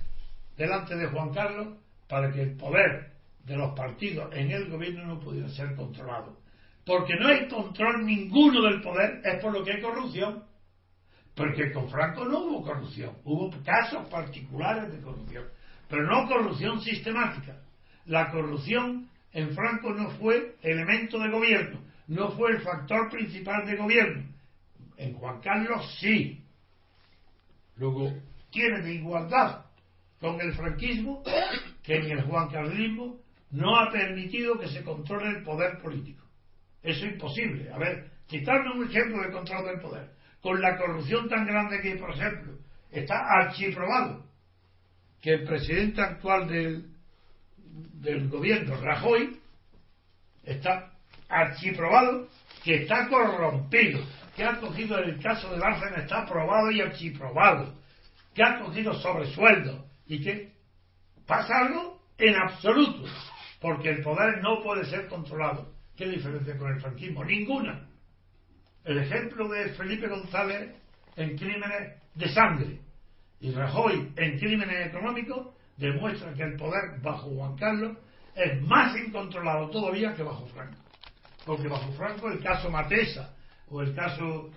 [0.56, 3.09] delante de Juan Carlos, para que el poder
[3.50, 6.38] de los partidos en el gobierno no pudieron ser controlados.
[6.86, 10.44] Porque no hay control ninguno del poder, es por lo que hay corrupción.
[11.36, 15.46] Porque con Franco no hubo corrupción, hubo casos particulares de corrupción,
[15.90, 17.60] pero no corrupción sistemática.
[18.06, 23.78] La corrupción en Franco no fue elemento de gobierno, no fue el factor principal de
[23.78, 24.24] gobierno.
[24.98, 26.44] En Juan Carlos sí.
[27.78, 28.14] Luego
[28.52, 29.66] tiene de igualdad
[30.20, 31.24] con el franquismo
[31.82, 33.18] que en el Juan Carlismo
[33.52, 36.26] no ha permitido que se controle el poder político.
[36.84, 37.72] Eso es imposible.
[37.72, 40.10] A ver, quitarme un ejemplo de control del poder.
[40.42, 42.54] Con la corrupción tan grande que, por ejemplo,
[42.92, 44.26] está archiprobado
[45.22, 46.86] que el presidente actual del,
[48.02, 49.38] del gobierno, Rajoy,
[50.44, 50.94] está
[51.28, 52.28] archiprobado
[52.64, 54.02] que está corrompido,
[54.36, 57.74] que ha cogido el caso de Bárcena, está probado y archiprobado,
[58.34, 60.54] que ha cogido sobresueldo y que
[61.26, 63.08] pasa algo en absoluto,
[63.60, 65.74] porque el poder no puede ser controlado.
[65.96, 67.24] ¿Qué diferencia con el franquismo?
[67.26, 67.88] Ninguna.
[68.86, 70.76] El ejemplo de Felipe González
[71.16, 72.80] en crímenes de sangre
[73.42, 77.98] y Rajoy en crímenes económicos demuestra que el poder bajo Juan Carlos
[78.36, 80.78] es más incontrolado todavía que bajo Franco.
[81.46, 83.36] Porque bajo Franco el caso Matesa
[83.68, 84.50] o el caso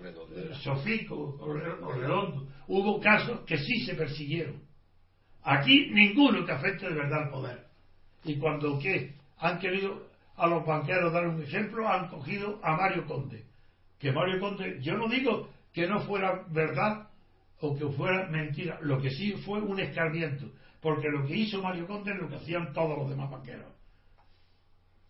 [0.61, 4.61] Sofico o Redondo, hubo casos que sí se persiguieron.
[5.43, 7.72] Aquí ninguno que afecte de verdad al poder.
[8.23, 13.05] Y cuando que han querido a los banqueros dar un ejemplo, han cogido a Mario
[13.05, 13.43] Conde.
[13.99, 17.09] Que Mario Conde, yo no digo que no fuera verdad
[17.59, 21.87] o que fuera mentira, lo que sí fue un escarmiento, porque lo que hizo Mario
[21.87, 23.71] Conde es lo que hacían todos los demás banqueros.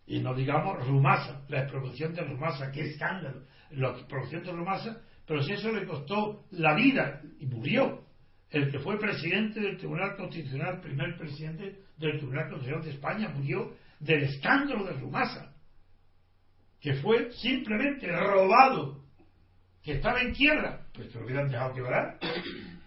[0.06, 5.42] Y no digamos Rumasa, la expropiación de Rumasa, qué escándalo, la expropiación de Rumasa, pero
[5.42, 8.04] si eso le costó la vida y murió.
[8.50, 13.74] El que fue presidente del Tribunal Constitucional, primer presidente del Tribunal Constitucional de España, murió
[14.00, 15.52] del escándalo de Rumasa,
[16.80, 19.00] que fue simplemente robado,
[19.82, 22.18] que estaba en quiebra, pues que lo hubieran dejado quebrar.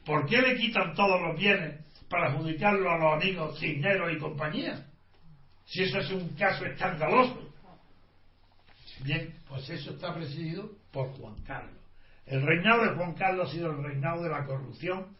[0.05, 4.85] ¿Por qué le quitan todos los bienes para adjudicarlo a los amigos Cisneros y compañía?
[5.65, 7.51] Si eso es un caso escandaloso.
[9.03, 11.75] Bien, pues eso está presidido por Juan Carlos.
[12.25, 15.15] El reinado de Juan Carlos ha sido el reinado de la corrupción,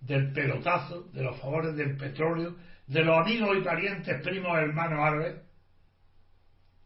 [0.00, 2.56] del pelotazo, de los favores del petróleo,
[2.88, 5.42] de los amigos y parientes, primos, hermanos árabes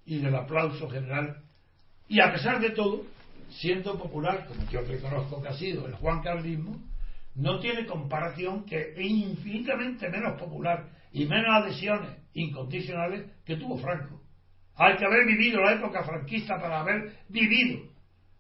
[0.05, 1.43] y del aplauso general.
[2.09, 3.05] Y a pesar de todo,
[3.51, 6.77] siendo popular, como yo reconozco que ha sido el Juan Carlismo,
[7.37, 14.21] no tiene comparación que es infinitamente menos popular y menos adhesiones incondicionales que tuvo Franco.
[14.75, 17.81] Hay que haber vivido la época franquista para haber vivido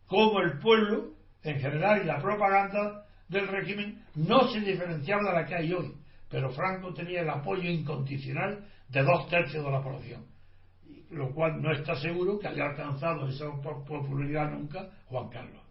[0.07, 5.47] cómo el pueblo en general y la propaganda del régimen no se diferenciaba de la
[5.47, 6.02] que hay hoy
[6.33, 10.25] pero Franco tenía el apoyo incondicional de dos tercios de la población,
[11.11, 15.63] lo cual no está seguro que haya alcanzado esa popularidad nunca Juan Carlos.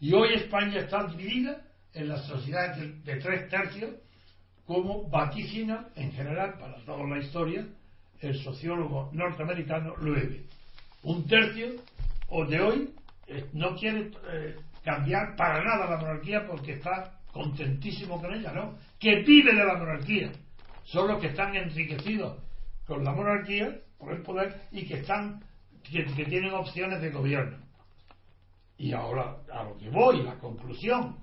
[0.00, 1.62] Y hoy España está dividida
[1.94, 3.90] en las sociedades de, tres tercios,
[4.66, 7.66] como vaticina en general para toda la historia
[8.18, 10.44] el sociólogo norteamericano Loewe.
[11.04, 11.68] Un tercio
[12.28, 12.94] o de hoy
[13.28, 18.76] eh, no quiere eh, cambiar para nada la monarquía porque está contentísimo con ella, ¿no?
[18.98, 20.32] Que vive de la monarquía.
[20.84, 22.38] Son los que están enriquecidos
[22.86, 25.42] con la monarquía, por el poder, y que están,
[25.84, 27.58] que, tienen opciones de gobierno.
[28.76, 31.18] Y ahora, a lo que voy, la conclusión.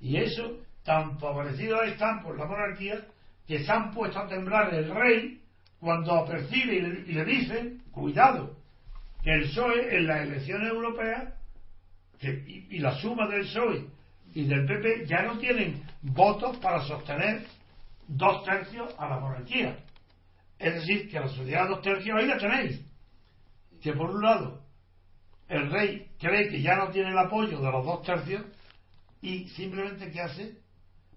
[0.00, 3.04] Y eso, tan favorecidos están por la monarquía,
[3.46, 5.42] que se han puesto a temblar el rey
[5.80, 8.56] cuando percibe y le, dicen, cuidado,
[9.22, 11.34] que el PSOE en las elecciones europeas,
[12.20, 13.97] y, y, la suma del PSOE
[14.34, 17.46] y del PP ya no tienen votos para sostener
[18.06, 19.76] dos tercios a la monarquía.
[20.58, 22.80] Es decir, que la sociedad dos tercios ahí la tenéis.
[23.80, 24.62] Que por un lado
[25.48, 28.44] el rey cree que ya no tiene el apoyo de los dos tercios
[29.22, 30.58] y simplemente ¿qué hace?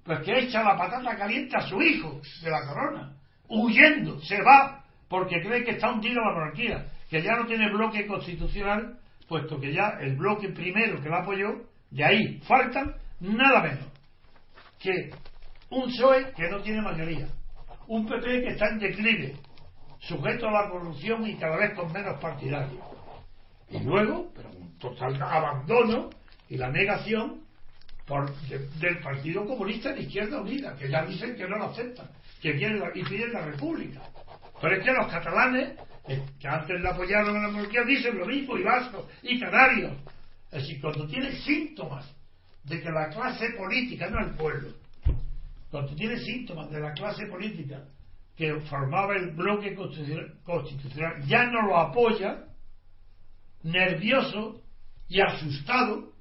[0.04, 4.84] Pues que echa la patata caliente a su hijo de la corona, huyendo, se va,
[5.08, 8.98] porque cree que está hundido la monarquía, que ya no tiene bloque constitucional,
[9.28, 13.88] puesto que ya el bloque primero que la apoyó, de ahí faltan nada menos
[14.80, 15.12] que
[15.70, 17.28] un PSOE que no tiene mayoría,
[17.88, 19.36] un PP que está en declive,
[20.00, 22.82] sujeto a la corrupción y cada vez con menos partidarios.
[23.70, 26.10] Y luego, pero un total abandono
[26.50, 27.42] y la negación
[28.06, 28.34] por,
[28.80, 32.10] del Partido Comunista de Izquierda Unida, que ya dicen que no lo aceptan,
[32.42, 34.02] que quieren y piden la República.
[34.60, 38.26] Pero es que los catalanes, eh, que antes le apoyaron a la monarquía, dicen lo
[38.26, 39.94] mismo, y vascos, y canarios.
[40.52, 42.21] Es decir, cuando tienen síntomas
[42.64, 44.74] de que la clase política, no el pueblo,
[45.70, 47.84] cuando tiene síntomas de la clase política
[48.36, 52.46] que formaba el bloque constitucional, ya no lo apoya,
[53.64, 54.62] nervioso
[55.08, 56.12] y asustado,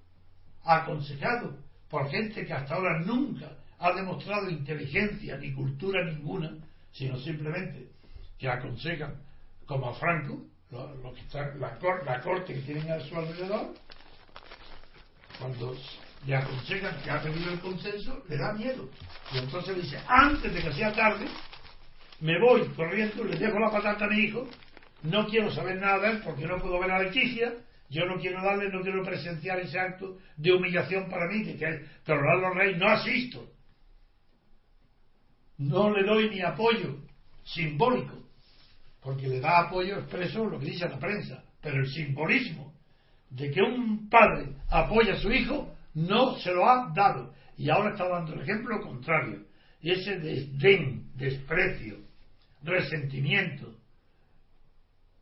[0.65, 1.57] aconsejado
[1.89, 6.53] por gente que hasta ahora nunca ha demostrado inteligencia ni cultura ninguna,
[6.93, 7.89] sino simplemente
[8.39, 9.15] que aconsejan
[9.67, 13.75] como a Franco, lo, que está, la, la, corte que tienen a su alrededor,
[15.39, 15.75] cuando
[16.27, 18.89] le aconsejan que ha perdido el consenso, le da miedo.
[19.33, 21.27] Y entonces dice, antes de que sea tarde,
[22.21, 24.49] me voy corriendo, le dejo la patata a mi hijo,
[25.03, 27.55] no quiero saber nada de él porque no puedo ver a Leticia,
[27.89, 31.87] yo no quiero darle, no quiero presenciar ese acto de humillación para mí, que, que,
[32.05, 33.49] que Rolando Rey no asisto.
[35.59, 36.99] No le doy ni apoyo
[37.45, 38.17] simbólico,
[39.03, 42.75] porque le da apoyo expreso lo que dice la prensa, pero el simbolismo
[43.31, 47.35] de que un padre apoya a su hijo no se lo ha dado.
[47.57, 49.45] Y ahora está dando el ejemplo contrario.
[49.83, 51.99] Ese desdén, desprecio,
[52.63, 53.75] resentimiento,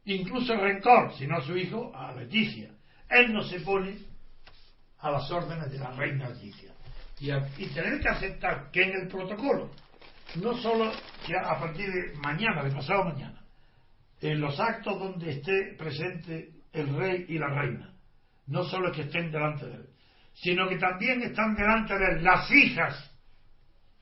[0.05, 2.71] incluso rencor, si no a su hijo, a Leticia.
[3.09, 3.99] Él no se pone
[5.01, 6.73] a las órdenes de la reina Leticia.
[7.21, 9.71] Y, y tener que aceptar que en el protocolo,
[10.37, 10.93] no solo
[11.27, 13.43] que a partir de mañana, de pasado mañana,
[14.21, 17.95] en los actos donde esté presente el rey y la reina,
[18.47, 19.88] no solo que estén delante de él,
[20.41, 23.11] sino que también están delante de él las hijas,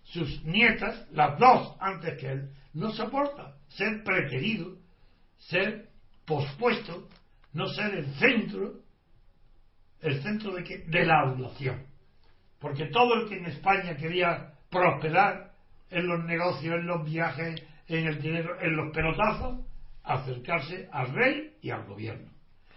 [0.02, 4.76] sus nietas, las dos antes que él, no soporta ser prequerido,
[5.38, 5.88] ser
[6.26, 7.08] pospuesto,
[7.52, 8.74] no ser el centro,
[10.02, 11.86] el centro de, de la adulación.
[12.60, 15.52] Porque todo el que en España quería prosperar
[15.90, 19.64] en los negocios, en los viajes, en el dinero, en los pelotazos,
[20.04, 22.30] acercarse al rey y al gobierno.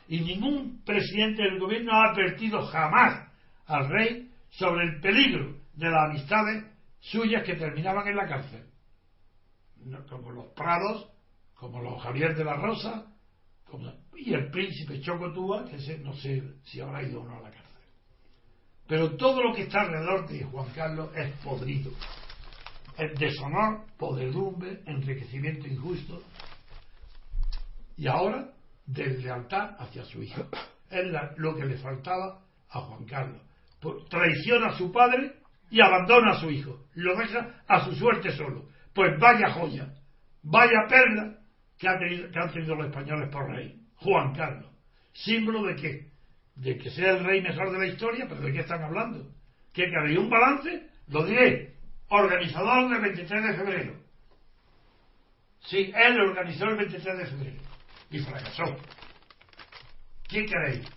[0.07, 3.28] Y ningún presidente del gobierno ha advertido jamás
[3.69, 6.65] al rey sobre el peligro de las amistades
[6.99, 8.65] suyas que terminaban en la cárcel.
[10.09, 11.07] Como los Prados,
[11.53, 13.05] como los Javier de la Rosa,
[14.15, 17.69] y el príncipe Chocotúa, que no sé si habrá ido o no a la cárcel.
[18.87, 21.91] Pero todo lo que está alrededor de Juan Carlos es podrido.
[22.97, 26.21] Es deshonor, podredumbre, enriquecimiento injusto.
[27.95, 28.51] Y ahora,
[28.85, 30.41] deslealtad hacia su hijo.
[30.89, 31.05] Es
[31.37, 33.41] lo que le faltaba a Juan Carlos.
[34.09, 35.33] Traiciona a su padre
[35.69, 36.85] y abandona a su hijo.
[36.95, 38.67] Lo deja a su suerte solo.
[38.93, 39.93] Pues vaya joya,
[40.43, 41.37] vaya perla
[41.77, 43.79] que, han tenido los españoles por rey.
[43.95, 44.69] Juan Carlos.
[45.13, 46.11] Símbolo de que,
[46.55, 49.31] de que sea el rey mejor de la historia, pero ¿de qué están hablando?
[49.73, 50.87] ¿Que había un balance?
[51.07, 51.75] Lo diré.
[52.09, 53.93] Organizador del 23 de febrero.
[55.61, 57.61] Sí, él organizó el 23 de febrero.
[58.11, 58.75] Y fracasó.
[60.27, 60.87] ¿Qué queréis?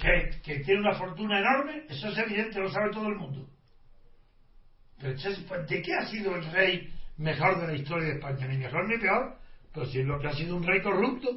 [0.00, 3.48] Que, que, tiene una fortuna enorme, eso es evidente, lo sabe todo el mundo.
[5.00, 5.14] Pero
[5.66, 8.46] ¿de qué ha sido el rey mejor de la historia de España?
[8.46, 9.38] Ni mejor ni peor,
[9.72, 11.28] pero si es lo que ha sido un rey corrupto.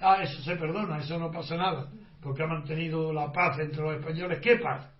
[0.00, 1.88] Ah, eso se perdona, eso no pasa nada,
[2.20, 4.40] porque ha mantenido la paz entre los españoles.
[4.42, 4.90] ¿Qué paz?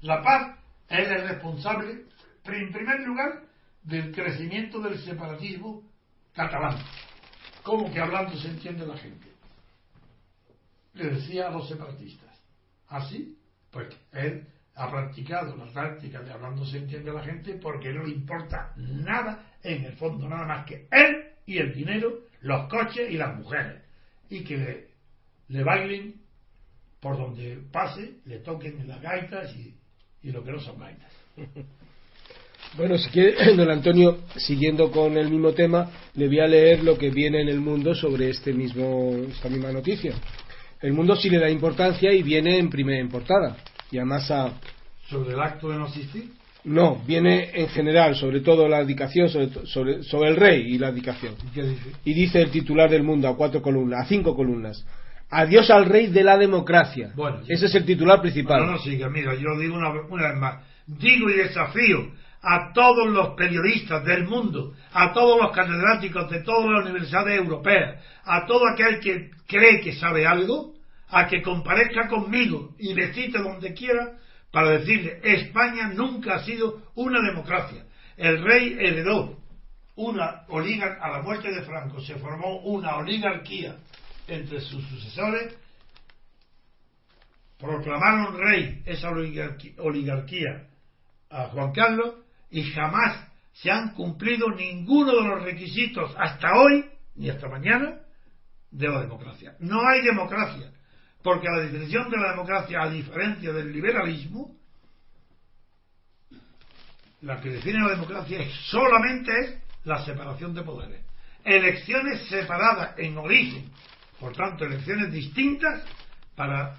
[0.00, 0.56] La paz
[0.88, 2.04] es el responsable,
[2.44, 3.42] en primer lugar,
[3.82, 5.82] del crecimiento del separatismo
[6.34, 6.78] catalán.
[7.62, 9.27] ¿Cómo que hablando se entiende la gente?
[10.98, 12.28] Le decía a los separatistas.
[12.88, 13.36] ¿Así?
[13.36, 18.04] ¿Ah, pues él ha practicado la táctica de hablando se entiende la gente porque no
[18.04, 23.10] le importa nada, en el fondo, nada más que él y el dinero, los coches
[23.10, 23.82] y las mujeres.
[24.30, 24.88] Y que le,
[25.48, 26.20] le bailen
[27.00, 29.74] por donde pase, le toquen las gaitas y,
[30.22, 31.12] y lo que no son gaitas.
[32.76, 36.98] Bueno, si quiere, don Antonio, siguiendo con el mismo tema, le voy a leer lo
[36.98, 40.14] que viene en el mundo sobre este mismo, esta misma noticia.
[40.80, 43.56] El mundo sí le da importancia y viene en primera portada.
[43.90, 44.52] Y además a...
[45.08, 46.30] ¿Sobre el acto de no asistir?
[46.64, 51.34] No, viene en general, sobre todo la abdicación, sobre, sobre, el rey y la abdicación.
[51.54, 51.92] ¿Y, dice?
[52.04, 54.84] y dice el titular del mundo a cuatro columnas, a cinco columnas.
[55.30, 57.12] Adiós al rey de la democracia.
[57.14, 58.66] Bueno, Ese es el titular principal.
[58.66, 60.64] No, no siga, mira, yo digo una, una vez más.
[60.86, 62.10] Digo y desafío
[62.42, 68.02] a todos los periodistas del mundo, a todos los catedráticos de todas las universidades europeas,
[68.24, 70.74] a todo aquel que cree que sabe algo,
[71.08, 74.18] a que comparezca conmigo y me cite donde quiera
[74.52, 77.84] para decirle, España nunca ha sido una democracia.
[78.16, 79.38] El rey heredó
[79.96, 83.76] una oligarquía, a la muerte de Franco se formó una oligarquía
[84.28, 85.56] entre sus sucesores,
[87.58, 90.68] proclamaron rey esa oligarquía
[91.30, 92.14] a Juan Carlos
[92.50, 96.84] y jamás se han cumplido ninguno de los requisitos hasta hoy,
[97.16, 98.00] ni hasta mañana,
[98.70, 99.56] de la democracia.
[99.58, 100.70] No hay democracia.
[101.22, 104.56] Porque la definición de la democracia, a diferencia del liberalismo,
[107.22, 111.04] la que define la democracia es solamente la separación de poderes.
[111.44, 113.70] Elecciones separadas en origen,
[114.20, 115.82] por tanto, elecciones distintas
[116.36, 116.76] para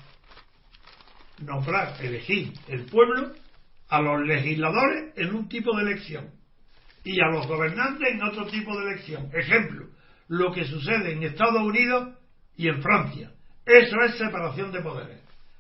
[1.40, 3.34] nombrar, elegir el pueblo
[3.90, 6.32] a los legisladores en un tipo de elección
[7.04, 9.30] y a los gobernantes en otro tipo de elección.
[9.34, 9.88] Ejemplo,
[10.28, 12.16] lo que sucede en Estados Unidos
[12.56, 13.32] y en Francia.
[13.66, 15.20] Eso es separación de poderes.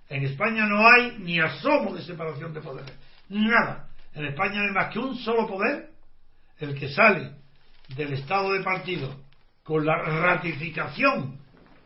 [0.10, 2.98] En España no hay ni asomo de separación de poderes.
[3.30, 3.90] Nada.
[4.14, 5.90] En España no hay más que un solo poder,
[6.60, 7.32] el que sale
[7.96, 9.16] del estado de partido
[9.64, 11.40] con la ratificación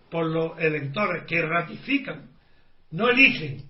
[0.09, 2.29] por los electores que ratifican,
[2.91, 3.63] no eligen,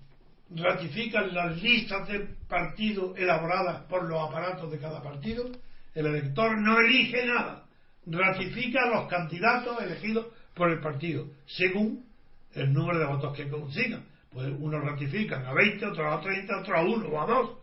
[0.56, 5.50] ratifican las listas de partido elaboradas por los aparatos de cada partido,
[5.94, 7.66] el elector no elige nada,
[8.06, 12.04] ratifica los candidatos elegidos por el partido, según
[12.52, 14.04] el número de votos que consigan.
[14.30, 17.58] Pues unos ratifican a 20, otros a 30, otros a 1 o a 2,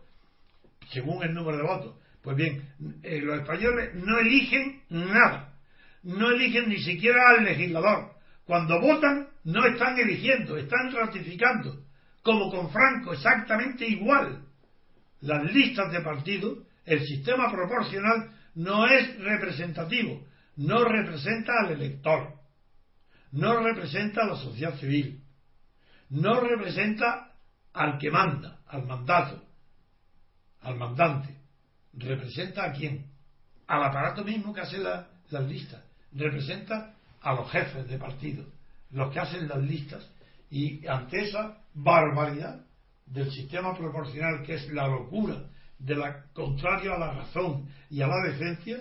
[0.90, 1.96] según el número de votos.
[2.22, 2.68] Pues bien,
[3.02, 5.54] eh, los españoles no eligen nada,
[6.02, 8.12] no eligen ni siquiera al legislador.
[8.46, 11.84] Cuando votan, no están eligiendo, están ratificando,
[12.22, 14.44] como con Franco, exactamente igual.
[15.20, 20.24] Las listas de partidos, el sistema proporcional no es representativo,
[20.56, 22.42] no representa al elector
[23.32, 25.22] no representa a la sociedad civil,
[26.10, 27.32] no representa
[27.72, 29.42] al que manda, al mandato,
[30.60, 31.34] al mandante.
[31.94, 33.06] ¿Representa a quién?
[33.66, 35.82] Al aparato mismo que hace las listas.
[36.12, 38.44] Representa a los jefes de partido,
[38.90, 40.06] los que hacen las listas.
[40.52, 42.60] Y ante esa barbaridad
[43.06, 45.46] del sistema proporcional, que es la locura,
[45.78, 48.78] de la contrario a la razón y a la decencia,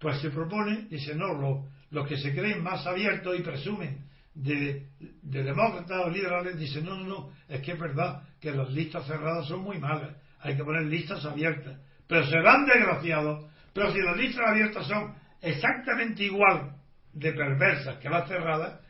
[0.00, 4.86] pues se propone, dice, no, lo, los que se creen más abiertos y presumen de,
[5.20, 9.46] demócratas o liberales dicen, no, no, no, es que es verdad que las listas cerradas
[9.48, 13.44] son muy malas, hay que poner listas abiertas, pero serán desgraciados,
[13.74, 16.76] pero si las listas abiertas son exactamente igual
[17.12, 18.80] de perversas que las cerradas,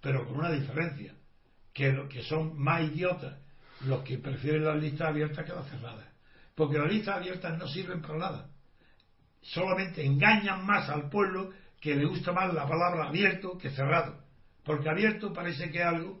[0.00, 1.12] pero con una diferencia,
[1.72, 3.36] que, que son más idiotas
[3.86, 6.06] los que prefieren las listas abiertas que las cerradas,
[6.54, 8.50] porque las listas abiertas no sirven para nada,
[9.40, 11.50] solamente engañan más al pueblo
[11.80, 14.22] que le gusta más la palabra abierto que cerrado,
[14.64, 16.20] porque abierto parece que es algo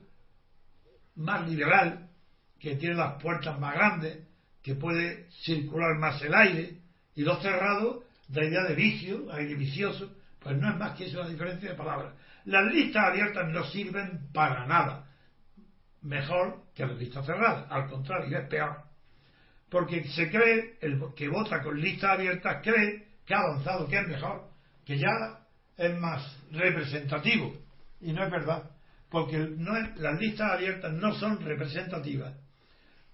[1.14, 2.08] más liberal,
[2.58, 4.26] que tiene las puertas más grandes,
[4.62, 6.78] que puede circular más el aire,
[7.14, 11.22] y lo cerrado da idea de vicio, aire vicioso, pues no es más que eso
[11.22, 12.14] la diferencia de palabras.
[12.44, 15.11] Las listas abiertas no sirven para nada,
[16.02, 18.76] mejor que las listas cerradas, al contrario, es peor.
[19.70, 24.06] Porque se cree, el que vota con listas abiertas cree que ha avanzado, que es
[24.06, 24.50] mejor,
[24.84, 25.46] que ya
[25.76, 27.56] es más representativo.
[28.00, 28.70] Y no es verdad.
[29.08, 32.34] Porque no las listas abiertas no son representativas.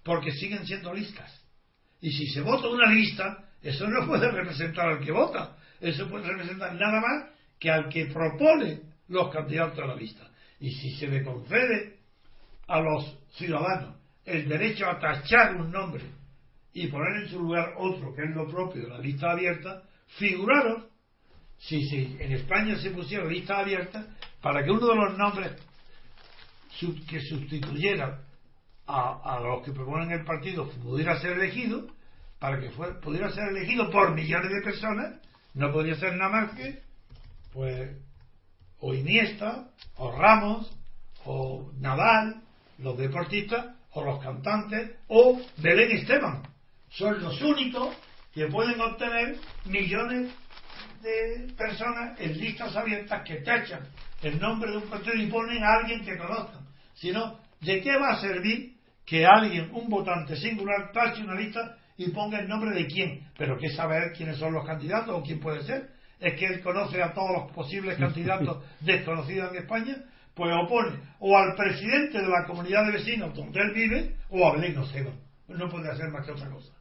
[0.03, 1.45] Porque siguen siendo listas.
[2.01, 5.57] Y si se vota una lista, eso no puede representar al que vota.
[5.79, 7.29] Eso puede representar nada más
[7.59, 10.27] que al que propone los candidatos a la lista.
[10.59, 11.98] Y si se le concede
[12.69, 13.95] a los ciudadanos
[14.25, 16.03] el derecho a tachar un nombre
[16.71, 19.83] y poner en su lugar otro, que es lo propio de la lista abierta,
[20.17, 20.85] figuraros
[21.57, 24.05] si, si en España se pusiera lista abierta
[24.41, 25.51] para que uno de los nombres
[27.09, 28.21] que sustituyera
[28.87, 31.87] a, los que proponen el partido pudiera ser elegido,
[32.39, 32.69] para que
[33.01, 35.19] pudiera ser elegido por millones de personas,
[35.53, 36.81] no podría ser nada más que,
[37.51, 37.97] pues,
[38.79, 40.71] o Iniesta, o Ramos,
[41.25, 42.41] o Nadal,
[42.79, 46.43] los deportistas, o los cantantes, o Belén Esteban.
[46.89, 47.95] Son los únicos
[48.33, 50.31] que pueden obtener millones
[51.01, 53.87] de personas en listas abiertas que tachan
[54.21, 56.67] el nombre de un partido y ponen a alguien que conozcan.
[56.93, 58.75] Sino, ¿de qué va a servir
[59.05, 63.27] que alguien, un votante singular, tache una lista y ponga el nombre de quién?
[63.37, 65.89] Pero que saber quiénes son los candidatos o quién puede ser.
[66.19, 69.97] Es que él conoce a todos los posibles candidatos desconocidos en España,
[70.33, 74.53] pues opone o al presidente de la comunidad de vecinos donde él vive o a
[74.53, 74.75] Belén.
[75.47, 76.73] No puede hacer más que otra cosa.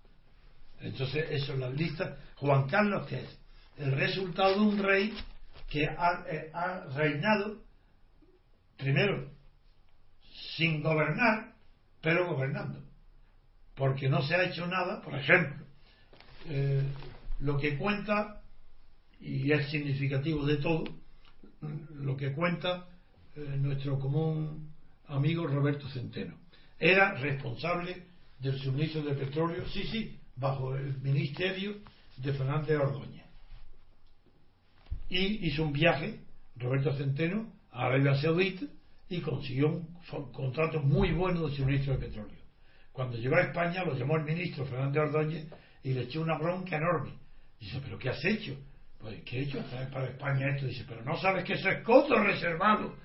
[0.80, 2.16] Entonces, eso es la lista.
[2.36, 3.38] Juan Carlos, ¿qué es?
[3.78, 5.14] el resultado de un rey
[5.68, 7.62] que eh, ha, reinado,
[8.76, 9.30] primero,
[10.56, 11.54] sin gobernar,
[12.00, 12.82] pero gobernando.
[13.74, 15.64] Porque no se ha hecho nada, por ejemplo,
[16.46, 16.82] eh,
[17.40, 18.42] lo que cuenta,
[19.20, 20.84] y es significativo de todo,
[21.94, 22.87] lo que cuenta
[23.38, 24.70] eh, nuestro común
[25.06, 26.34] amigo Roberto Centeno.
[26.78, 28.02] Era responsable
[28.38, 31.76] del suministro de petróleo, sí, sí, bajo el ministerio
[32.16, 33.18] de Fernández Ordóñez
[35.08, 36.20] y hizo un viaje,
[36.56, 38.66] Roberto Centeno, a Arabia Saudita
[39.08, 42.38] y consiguió un contrato muy bueno de suministro de petróleo.
[42.92, 45.46] Cuando llegó a España lo llamó el ministro Fernández Ordóñez
[45.82, 47.12] y le echó una bronca enorme.
[47.60, 48.56] Dice, ¿pero qué has hecho?
[49.00, 50.66] Pues, ¿qué he hecho traer para España esto?
[50.66, 52.96] Dice, pero no sabes que eso es coto reservado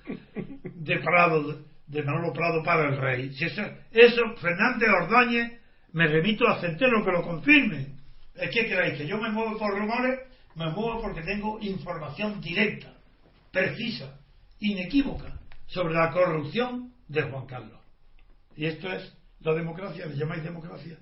[0.64, 3.32] de Prado, de Manolo Prado para el rey.
[3.34, 5.60] Si eso, eso Fernández Ordóñez,
[5.92, 7.94] me remito a Centeno que lo confirme.
[8.34, 10.18] ¿Es que creéis que yo me muevo por rumores?
[10.56, 12.92] Me muevo porque tengo información directa,
[13.52, 14.18] precisa,
[14.58, 17.80] inequívoca, sobre la corrupción de Juan Carlos.
[18.56, 20.96] Y esto es la democracia, le llamáis democracia.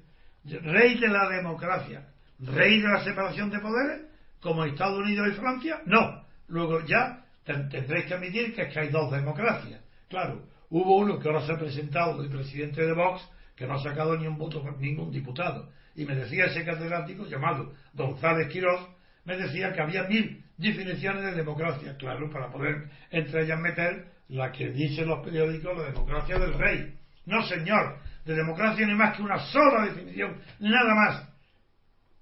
[0.44, 4.11] Rey de la democracia, rey de la separación de poderes,
[4.42, 6.24] como Estados Unidos y Francia, no.
[6.48, 9.80] Luego ya tendréis que admitir que, es que hay dos democracias.
[10.08, 13.22] Claro, hubo uno que ahora se ha presentado el presidente de Vox,
[13.56, 15.70] que no ha sacado ni un voto ningún diputado.
[15.94, 18.88] Y me decía ese catedrático llamado González Quirós,
[19.24, 24.50] me decía que había mil definiciones de democracia, claro, para poder entre ellas meter la
[24.50, 26.98] que dicen los periódicos, la democracia del rey.
[27.26, 31.28] No, señor, de democracia no hay más que una sola definición, nada más,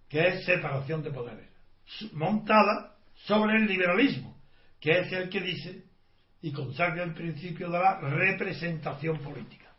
[0.08, 1.48] que es separación de poderes,
[2.12, 4.36] montada sobre el liberalismo,
[4.80, 5.84] que es el que dice
[6.42, 9.70] y consagra el principio de la representación política.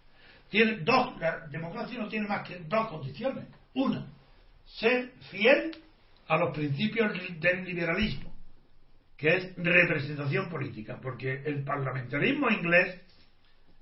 [0.49, 3.47] Tiene dos, la democracia no tiene más que dos condiciones.
[3.73, 4.05] Una,
[4.65, 5.71] ser fiel
[6.27, 8.33] a los principios del liberalismo,
[9.17, 13.01] que es representación política, porque el parlamentarismo inglés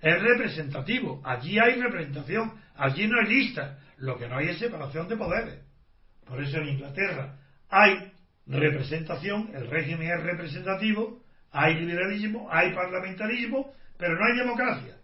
[0.01, 1.21] es representativo.
[1.25, 3.79] Allí hay representación, allí no hay lista.
[3.97, 5.59] Lo que no hay es separación de poderes.
[6.25, 7.37] Por eso en Inglaterra
[7.69, 8.11] hay
[8.49, 11.21] representación, el régimen es representativo,
[11.51, 14.97] hay liberalismo, hay parlamentarismo, pero no hay democracia.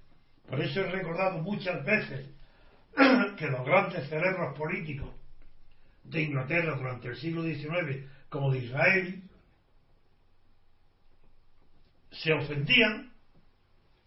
[0.49, 2.29] Por eso he recordado muchas veces
[3.37, 5.09] que los grandes cerebros políticos
[6.03, 9.23] de Inglaterra durante el siglo XIX, como de Israel,
[12.11, 13.15] se ofendían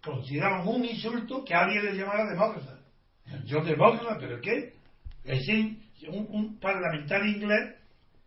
[0.03, 2.79] consideraban un insulto que alguien les llamara demócrata.
[3.45, 4.75] Yo demócrata, pero ¿qué?
[5.25, 5.47] Es
[6.09, 7.75] un, parlamentario inglés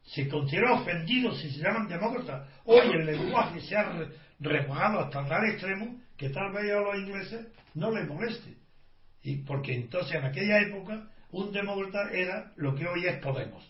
[0.03, 2.47] se considera ofendido si se llaman demócratas.
[2.65, 4.07] Hoy el lenguaje se ha
[4.39, 8.55] rebajado hasta tal extremo que tal vez a los ingleses no les moleste.
[9.23, 13.63] Y porque entonces en aquella época un demócrata era lo que hoy es Podemos.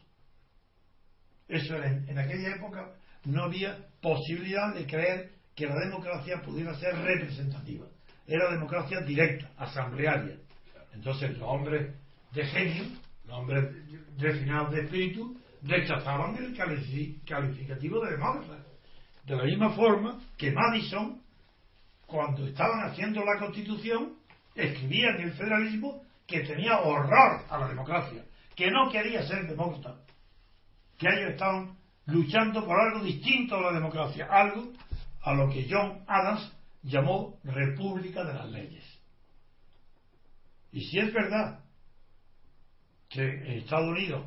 [1.47, 2.93] Eso era, en, en aquella época
[3.25, 7.86] no había posibilidad de creer que la democracia pudiera ser representativa.
[8.25, 10.38] Era democracia directa, asamblearia.
[10.93, 11.93] Entonces los hombres
[12.34, 12.86] de genio,
[13.25, 13.75] los hombres
[14.17, 16.55] refinados de espíritu, rechazaban el
[17.26, 18.64] calificativo de demócrata.
[19.26, 21.22] De la misma forma que Madison,
[22.07, 24.16] cuando estaban haciendo la constitución,
[24.55, 30.01] escribía en el federalismo que tenía horror a la democracia, que no quería ser demócrata,
[30.97, 34.74] que ellos estaban luchando por algo distinto a la democracia, algo
[35.22, 36.51] a lo que John Adams
[36.84, 38.84] llamó República de las Leyes.
[40.72, 41.59] Y si es verdad
[43.09, 44.26] que en Estados Unidos,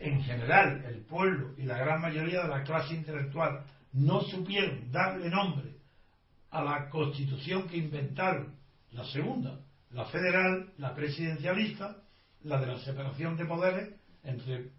[0.00, 5.28] en general, el pueblo y la gran mayoría de la clase intelectual no supieron darle
[5.28, 5.74] nombre
[6.50, 8.56] a la constitución que inventaron,
[8.92, 11.98] la segunda, la federal, la presidencialista,
[12.44, 13.90] la de la separación de poderes
[14.24, 14.72] entre el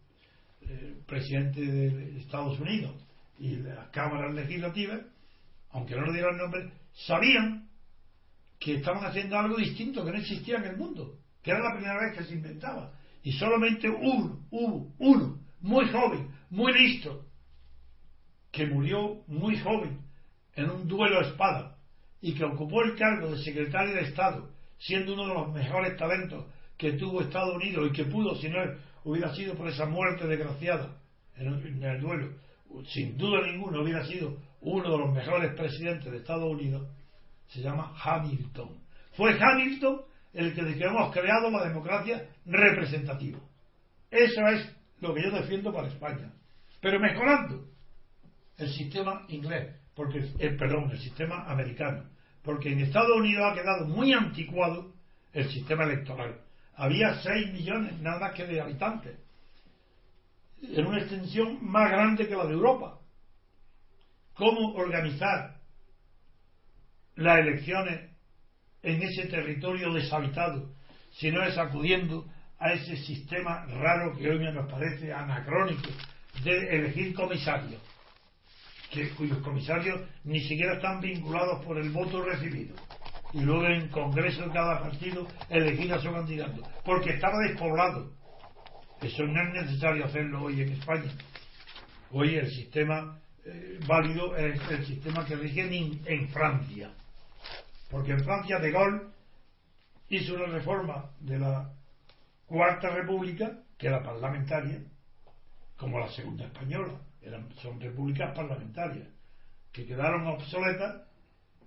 [0.61, 2.95] eh, presidente de Estados Unidos
[3.37, 5.01] y las cámaras legislativas,
[5.69, 7.69] aunque no le dieran nombre, sabían
[8.59, 11.99] que estaban haciendo algo distinto que no existía en el mundo, que era la primera
[11.99, 12.93] vez que se inventaba.
[13.23, 17.25] Y solamente uno, uno, uno, muy joven, muy listo,
[18.51, 19.99] que murió muy joven
[20.55, 21.77] en un duelo a espada
[22.21, 26.45] y que ocupó el cargo de secretario de Estado, siendo uno de los mejores talentos
[26.77, 28.57] que tuvo Estados Unidos y que pudo, si no
[29.03, 30.97] hubiera sido por esa muerte desgraciada
[31.37, 32.33] en el duelo,
[32.87, 36.87] sin duda ninguna hubiera sido uno de los mejores presidentes de Estados Unidos,
[37.49, 38.69] se llama Hamilton.
[39.13, 40.01] Fue Hamilton
[40.33, 43.39] el que, hemos creado la democracia representativa.
[44.09, 46.31] Eso es lo que yo defiendo para España.
[46.81, 47.67] Pero mejorando
[48.57, 52.05] el sistema inglés, porque el, perdón, el sistema americano,
[52.43, 54.93] porque en Estados Unidos ha quedado muy anticuado
[55.33, 56.41] el sistema electoral.
[56.75, 59.17] Había 6 millones nada más que de habitantes
[60.61, 62.99] en una extensión más grande que la de Europa.
[64.35, 65.59] ¿Cómo organizar
[67.15, 68.10] las elecciones
[68.83, 70.69] en ese territorio deshabitado
[71.11, 72.25] si no es acudiendo
[72.59, 75.89] a ese sistema raro que hoy nos parece anacrónico
[76.43, 77.81] de elegir comisarios,
[79.17, 82.75] cuyos comisarios ni siquiera están vinculados por el voto recibido?
[83.33, 88.21] Y luego en Congreso de cada partido elegir a su candidato, porque estaba despoblado
[89.01, 91.11] eso no es necesario hacerlo hoy en España.
[92.11, 95.61] Hoy el sistema eh, válido es el sistema que rige
[96.05, 96.91] en, Francia.
[97.91, 99.01] Porque en Francia De Gaulle
[100.09, 101.69] hizo una reforma de la
[102.47, 104.79] Cuarta República, que era parlamentaria,
[105.77, 109.07] como la Segunda Española, Eran, son repúblicas parlamentarias,
[109.71, 111.03] que quedaron obsoletas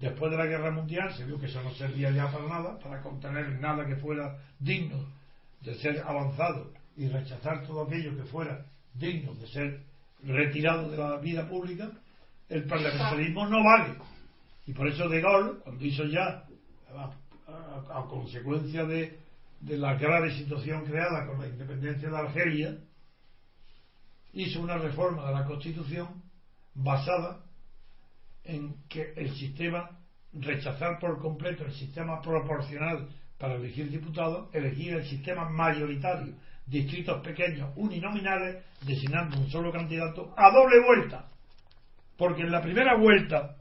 [0.01, 1.15] después de la guerra mundial.
[1.15, 5.05] Se vio que eso no servía ya para nada, para contener nada que fuera digno
[5.61, 9.81] de ser avanzado y rechazar todo aquello que fuera digno de ser
[10.23, 11.91] retirado de la vida pública,
[12.49, 14.14] el parlamentarismo no vale.
[14.67, 16.45] Y por eso De Gaulle, cuando hizo ya,
[16.97, 19.19] a, consecuencia de,
[19.61, 22.79] de la grave situación creada con la independencia de Argelia,
[24.33, 26.23] hizo una reforma de la Constitución
[26.75, 27.45] basada
[28.45, 29.91] en que el sistema,
[30.33, 33.09] rechazar por completo el sistema proporcional
[33.39, 36.35] para elegir diputados, elegir el sistema mayoritario,
[36.67, 41.29] distritos pequeños uninominales, designando un solo candidato a doble vuelta.
[42.17, 43.57] Porque en la primera vuelta,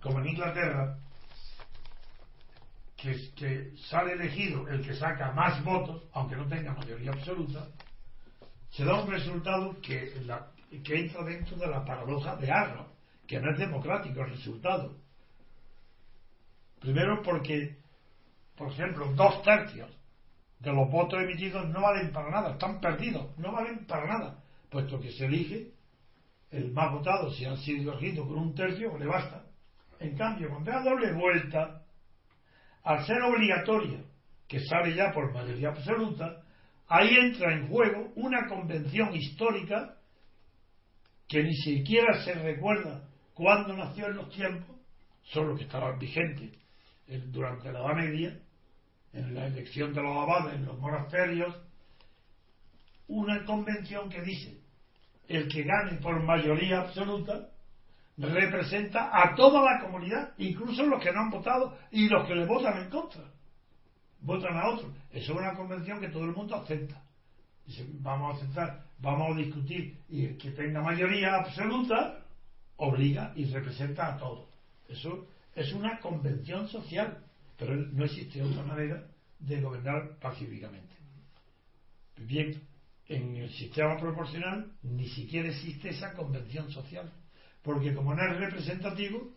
[0.00, 0.98] como en Inglaterra,
[2.96, 7.66] que, sale elegido el que saca más votos, aunque no tenga mayoría absoluta,
[8.70, 10.14] se da un resultado que,
[10.70, 12.86] entra dentro de la paradoja de Arrow,
[13.26, 14.96] que no es democrático el resultado.
[16.80, 17.78] Primero porque,
[18.56, 19.90] por ejemplo, dos tercios
[20.58, 25.00] de los votos emitidos no valen para nada, están perdidos, no valen para nada, puesto
[25.00, 25.72] que se elige
[26.50, 29.47] el más votado, si han sido elegidos con un tercio, le basta.
[30.00, 31.82] En cambio, cuando da doble vuelta,
[32.84, 34.00] al ser obligatoria,
[34.46, 36.42] que sale ya por mayoría absoluta,
[36.86, 39.96] ahí entra en juego una convención histórica
[41.26, 44.76] que ni siquiera se recuerda cuándo nació en los tiempos,
[45.24, 46.52] solo que estaba vigente
[47.26, 48.40] durante la Edad Media,
[49.12, 51.54] en la elección de los abades en los monasterios,
[53.08, 54.60] una convención que dice
[55.28, 57.50] el que gane por mayoría absoluta
[58.18, 62.46] representa a toda la comunidad, incluso los que no han votado y los que le
[62.46, 63.22] votan en contra.
[64.20, 64.92] Votan a otros.
[65.10, 67.00] Eso es una convención que todo el mundo acepta.
[68.00, 72.24] Vamos a aceptar, vamos a discutir y el que tenga mayoría absoluta
[72.76, 74.48] obliga y representa a todos.
[74.88, 77.22] Eso es una convención social
[77.58, 79.04] pero no existe otra manera
[79.40, 80.94] de gobernar pacíficamente.
[82.18, 82.62] Bien,
[83.08, 87.12] en el sistema proporcional ni siquiera existe esa convención social,
[87.62, 89.32] porque como no es representativo,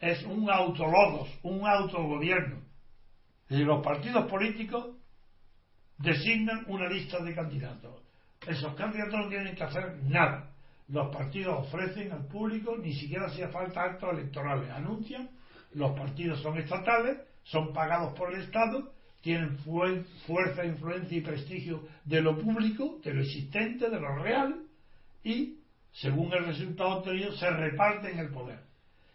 [0.00, 2.62] es un autolodos, un autogobierno.
[3.50, 4.96] Y los partidos políticos
[5.98, 8.02] designan una lista de candidatos.
[8.46, 10.50] Esos candidatos no tienen que hacer nada.
[10.88, 15.28] Los partidos ofrecen al público, ni siquiera hacía falta actos electorales, anuncian,
[15.74, 18.90] los partidos son estatales, son pagados por el Estado,
[19.20, 24.62] tienen fuerza, influencia y prestigio de lo público, de lo existente, de lo real,
[25.22, 25.57] y,
[25.92, 28.60] según el resultado obtenido, se reparten el poder.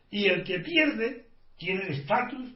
[0.09, 2.53] Y el que pierde tiene el estatus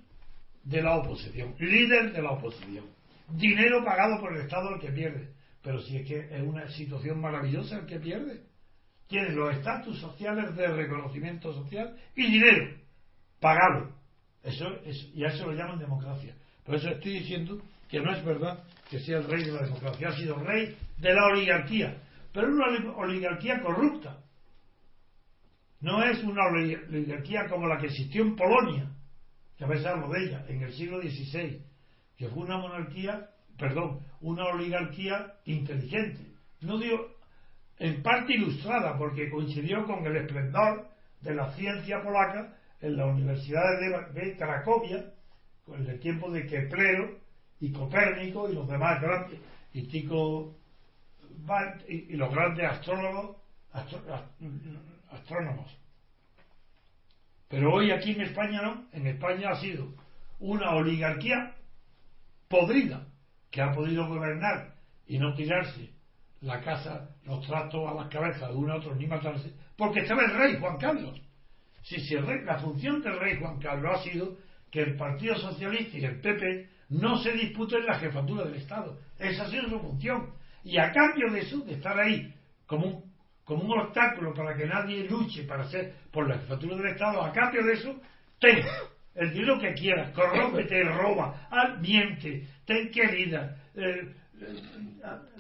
[0.64, 2.86] de la oposición, líder de la oposición.
[3.30, 5.30] Dinero pagado por el Estado al que pierde.
[5.62, 8.44] Pero si es que es una situación maravillosa el que pierde.
[9.08, 12.76] Tiene los estatus sociales de reconocimiento social y dinero
[13.40, 13.98] pagado
[14.48, 16.34] eso es, y a eso lo llaman democracia.
[16.64, 20.08] Por eso estoy diciendo que no es verdad que sea el rey de la democracia,
[20.08, 21.98] ha sido rey de la oligarquía,
[22.38, 24.20] pero es una oligarquía corrupta.
[25.82, 28.92] No es una oligarquía como la que existió en Polonia,
[29.58, 31.64] que a veces hablo de ella, en el siglo XVI,
[32.16, 36.28] que fue una monarquía, perdón, una oligarquía inteligente.
[36.62, 37.08] No digo
[37.80, 40.90] en parte ilustrada, porque coincidió con el esplendor
[41.22, 43.80] de la ciencia polaca en la Universidad
[44.14, 45.12] de, Cracovia,
[45.66, 47.18] con el tiempo de Keplero
[47.60, 49.40] y Copérnico y los demás grandes,
[49.74, 50.56] y Tico
[51.88, 53.38] y, los grandes astrólogos,
[55.10, 55.78] astrónomos.
[57.50, 59.94] Pero hoy aquí en España no, en España ha sido
[60.40, 61.56] una oligarquía
[62.48, 63.08] podrida
[63.50, 64.76] que ha podido gobernar
[65.08, 65.92] y no tirarse
[66.42, 70.26] la casa, los trastos a las cabezas de uno a otro ni matarse, porque estaba
[70.26, 71.22] el rey Juan Carlos
[71.88, 74.38] si, si la función del rey Juan Carlos ha sido
[74.70, 79.00] que el Partido Socialista y el PP no se disputen la jefatura del Estado.
[79.18, 80.34] Esa ha sido su función.
[80.68, 82.34] Y a cambio de eso, de estar ahí
[82.66, 83.14] como un,
[83.46, 87.32] como un obstáculo para que nadie luche para ser por la jefatura del Estado, a
[87.32, 87.96] cambio de eso,
[88.38, 88.66] ten
[89.16, 91.48] el dinero que quieras, corrómpete, roba,
[91.80, 94.62] miente, ten querida, eh, eh,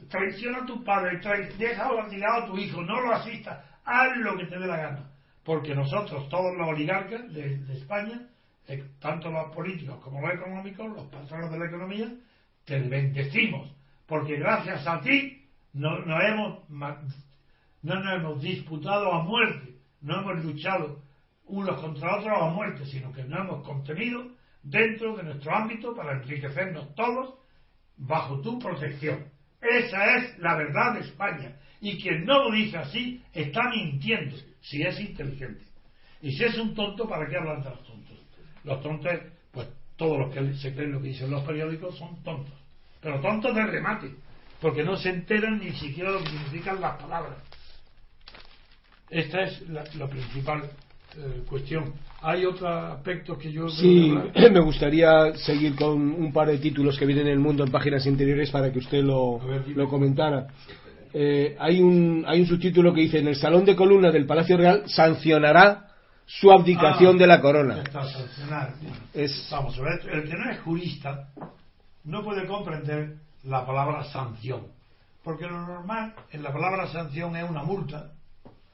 [0.08, 1.20] traiciona a tu padre,
[1.58, 5.12] deja a tu hijo, no lo asista, haz lo que te dé la gana.
[5.44, 8.22] Porque nosotros, todos los oligarcas de, España,
[8.70, 12.10] eh, tanto los políticos como los económicos, los patronos de la economía,
[12.64, 13.77] te bendecimos,
[14.08, 16.24] porque gracias a ti no, nos
[17.84, 21.04] hemos disputado a muerte, no hemos luchado
[21.46, 24.28] unos contra otros a muerte, sino que nos hemos contenido
[24.64, 27.36] dentro de nuestro ámbito para enriquecernos todos
[27.98, 29.26] bajo tu protección.
[29.62, 31.56] Esa es la verdad de España.
[31.80, 35.64] Y quien no lo dice así está mintiendo, si es inteligente.
[36.22, 38.18] Y si es un tonto, ¿para qué hablan de los tontos?
[38.64, 39.12] Los tontos,
[39.52, 42.67] pues todos los que se creen lo que dicen los periódicos son tontos.
[43.08, 44.12] Pero tontos de remate,
[44.60, 47.38] porque no se enteran ni siquiera lo que significan las palabras.
[49.10, 50.64] Esta es la, principal
[51.16, 51.94] eh, cuestión.
[52.22, 53.70] Hay otros aspectos que yo.
[53.70, 54.14] Sí,
[54.52, 58.06] me gustaría seguir con un par de títulos que vienen en el mundo en páginas
[58.06, 59.40] interiores para que usted lo,
[59.74, 60.48] lo comentara.
[61.14, 64.58] Eh, hay, un, hay un subtítulo que dice: En el Salón de Columnas del Palacio
[64.58, 65.92] Real sancionará
[66.26, 67.84] su abdicación ah, de la corona.
[69.14, 69.48] Es...
[69.50, 71.30] Vamos a ver, el que no es jurista
[72.08, 74.68] no puede comprender la palabra sanción.
[75.24, 78.12] Porque lo normal en la palabra sanción es una multa,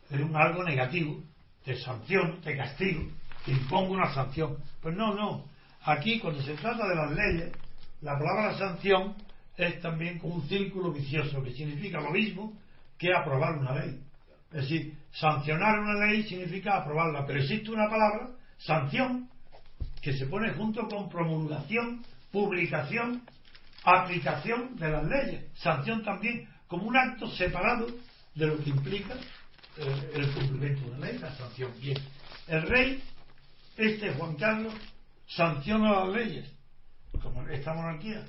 [0.09, 1.21] es un algo negativo,
[1.65, 3.09] de sanción, de castigo,
[3.43, 4.57] que impongo una sanción.
[4.81, 5.45] Pues no, no.
[5.84, 7.51] Aquí, cuando se trata de las leyes,
[8.01, 9.15] la palabra sanción
[9.57, 12.53] es también como un círculo vicioso, que significa lo mismo
[12.99, 13.99] que aprobar una ley.
[14.51, 18.29] Es decir, sancionar una ley significa aprobarla, pero existe una palabra,
[18.59, 19.27] sanción,
[20.01, 22.03] que se pone junto con promulgación,
[22.34, 23.21] publicación,
[23.86, 25.45] aplicación de las leyes.
[25.53, 27.88] Sanción también, como un acto separado
[28.34, 29.13] de lo que implica
[29.77, 31.71] eh, el cumplimiento de una ley, la sanción.
[31.79, 31.97] Bien,
[32.47, 33.03] el rey,
[33.77, 34.73] este Juan Carlos,
[35.27, 36.51] sanciona las leyes,
[37.21, 38.25] como esta monarquía.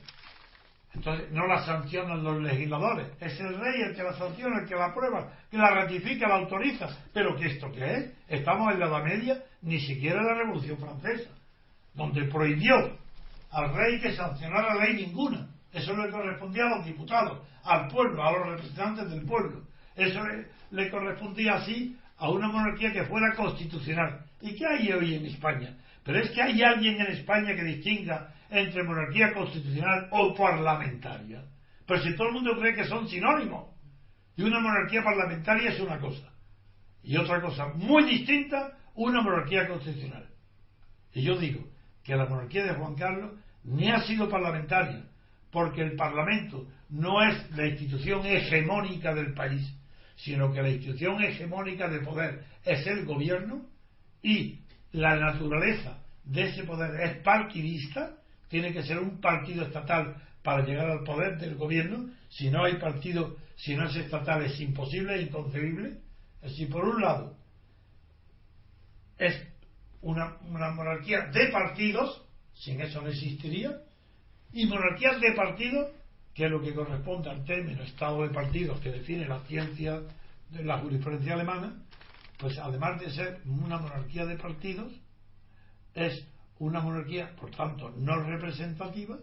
[0.93, 4.77] Entonces, no la sancionan los legisladores, es el rey el que la sanciona, el que
[4.77, 6.89] la aprueba, que la ratifica, la autoriza.
[7.13, 8.11] Pero ¿qué esto qué es?
[8.29, 11.31] Estamos en la Edad Media, ni siquiera en la Revolución Francesa,
[11.95, 13.03] donde prohibió
[13.55, 15.49] al rey que sancionara ley ninguna.
[15.73, 19.63] Eso le correspondía a los diputados, al pueblo, a los representantes del pueblo.
[19.97, 20.21] Eso
[20.71, 24.25] le, correspondía así a una monarquía que fuera constitucional.
[24.41, 25.77] ¿Y qué hay hoy en España?
[26.05, 31.45] Pero es que hay alguien en España que distinga entre monarquía constitucional o parlamentaria.
[31.87, 33.69] Pero si todo el mundo cree que son sinónimos.
[34.37, 36.29] Y una monarquía parlamentaria es una cosa.
[37.03, 40.29] Y otra cosa muy distinta, una monarquía constitucional.
[41.13, 41.65] Y yo digo
[42.03, 43.33] que la monarquía de Juan Carlos
[43.65, 45.05] ni ha sido parlamentaria,
[45.51, 49.75] porque el Parlamento no es la institución hegemónica del país,
[50.17, 53.67] sino que la institución hegemónica de poder es el gobierno
[54.23, 54.61] y
[54.93, 58.17] la naturaleza de ese poder es partidista,
[58.49, 62.77] tiene que ser un partido estatal para llegar al poder del gobierno, si no hay
[62.77, 65.99] partido, si no es estatal es imposible, es inconcebible.
[66.43, 67.37] Decir, por un lado,
[69.17, 69.43] es
[70.03, 72.24] una monarquía de partidos,
[72.55, 73.73] sin eso no existiría,
[74.53, 75.91] y monarquías de partidos,
[76.35, 80.01] que es lo que corresponde al término Estado de partidos que define la ciencia
[80.51, 81.83] de la jurisprudencia alemana,
[82.39, 84.93] pues además de ser una monarquía de partidos,
[85.95, 86.27] es
[86.59, 89.19] una monarquía, por tanto, no representativa,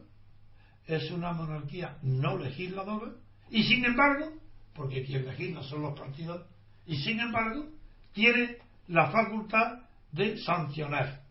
[0.88, 3.12] es una monarquía no legisladora,
[3.50, 4.34] y sin embargo,
[4.74, 6.46] porque quien legisla son los partidos,
[6.86, 7.68] y sin embargo,
[8.14, 8.58] tiene
[8.88, 9.80] la facultad
[10.12, 11.22] de sancionar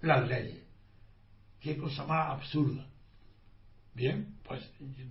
[0.00, 0.59] las leyes.
[1.60, 2.86] Qué cosa más absurda.
[3.94, 4.62] Bien, pues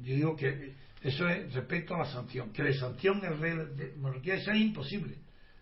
[0.03, 0.73] yo digo que
[1.03, 2.51] eso es respecto a la sanción.
[2.51, 5.15] Que la sanción el rey de monarquía es imposible,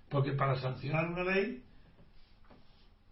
[0.10, 1.62] porque para sancionar una ley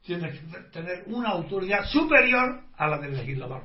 [0.06, 0.40] tiene que
[0.72, 3.64] tener una autoridad superior a la del legislador.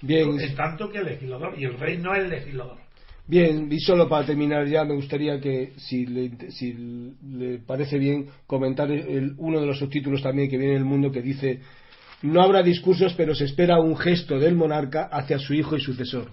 [0.00, 0.38] Bien.
[0.38, 2.78] En tanto que el legislador, y el rey no es el legislador.
[3.26, 8.26] Bien, y solo para terminar ya me gustaría que, si le, si le parece bien,
[8.46, 11.60] comentar el, uno de los subtítulos también que viene en el mundo que dice
[12.24, 16.30] no habrá discursos, pero se espera un gesto del monarca hacia su hijo y sucesor.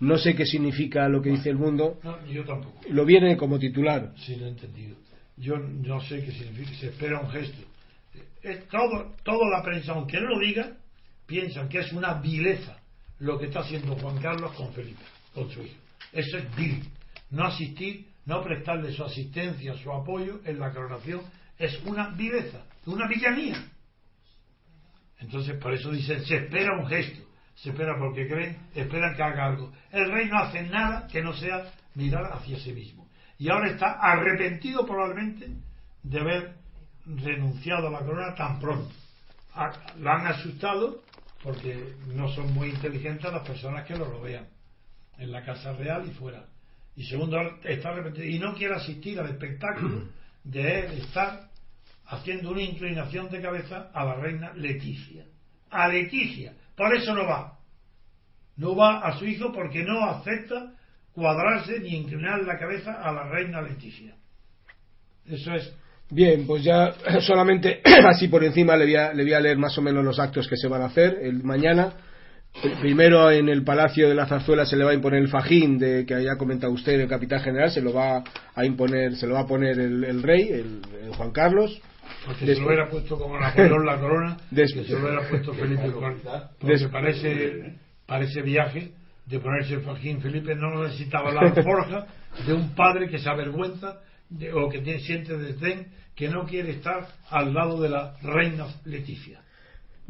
[0.00, 2.00] No sé qué significa lo que dice el mundo.
[2.02, 2.80] No, yo tampoco.
[2.88, 4.12] Lo viene como titular.
[4.16, 4.96] Sí, lo he entendido.
[5.36, 7.62] Yo no sé qué significa, se espera un gesto.
[8.42, 10.72] Es todo, toda la prensa, aunque no lo diga,
[11.26, 12.78] piensan que es una vileza
[13.20, 15.02] lo que está haciendo Juan Carlos con Felipe,
[15.32, 15.76] con su hijo.
[16.12, 16.82] Eso es vil.
[17.30, 21.20] No asistir, no prestarle su asistencia, su apoyo en la coronación,
[21.56, 23.62] es una vileza, una villanía.
[25.20, 27.22] Entonces, por eso dicen, se espera un gesto,
[27.54, 29.72] se espera porque creen, esperan que haga algo.
[29.90, 33.08] El rey no hace nada que no sea mirar hacia sí mismo.
[33.38, 35.48] Y ahora está arrepentido probablemente
[36.02, 36.54] de haber
[37.06, 38.94] renunciado a la corona tan pronto.
[39.98, 41.02] La han asustado
[41.42, 44.46] porque no son muy inteligentes las personas que lo rodean
[45.18, 46.46] en la Casa Real y fuera.
[46.96, 50.08] Y segundo, está arrepentido y no quiere asistir al espectáculo
[50.44, 51.49] de él estar
[52.10, 55.24] haciendo una inclinación de cabeza a la reina Leticia.
[55.70, 56.52] A Leticia.
[56.76, 57.58] Por eso no va.
[58.56, 60.74] No va a su hijo porque no acepta
[61.12, 64.14] cuadrarse ni inclinar la cabeza a la reina Leticia.
[65.26, 65.74] Eso es
[66.10, 69.76] Bien, pues ya solamente así por encima le voy, a, le voy, a, leer más
[69.78, 71.92] o menos los actos que se van a hacer el mañana.
[72.80, 76.04] primero en el Palacio de la Zarzuela se le va a imponer el fajín de
[76.04, 78.24] que haya comentado usted el capitán general se lo va
[78.56, 80.80] a imponer se lo va a poner el, rey el,
[81.16, 81.80] Juan Carlos
[82.26, 85.90] porque se lo hubiera puesto como Napoleón la corona que se lo hubiera puesto Felipe
[85.90, 87.74] porque parece
[88.06, 88.92] parece viaje
[89.26, 92.06] de ponerse el fajín Felipe no necesitaba la alforja
[92.46, 96.70] de un padre que se avergüenza de, o que tiene, siente desdén que no quiere
[96.70, 99.40] estar al lado de la reina Leticia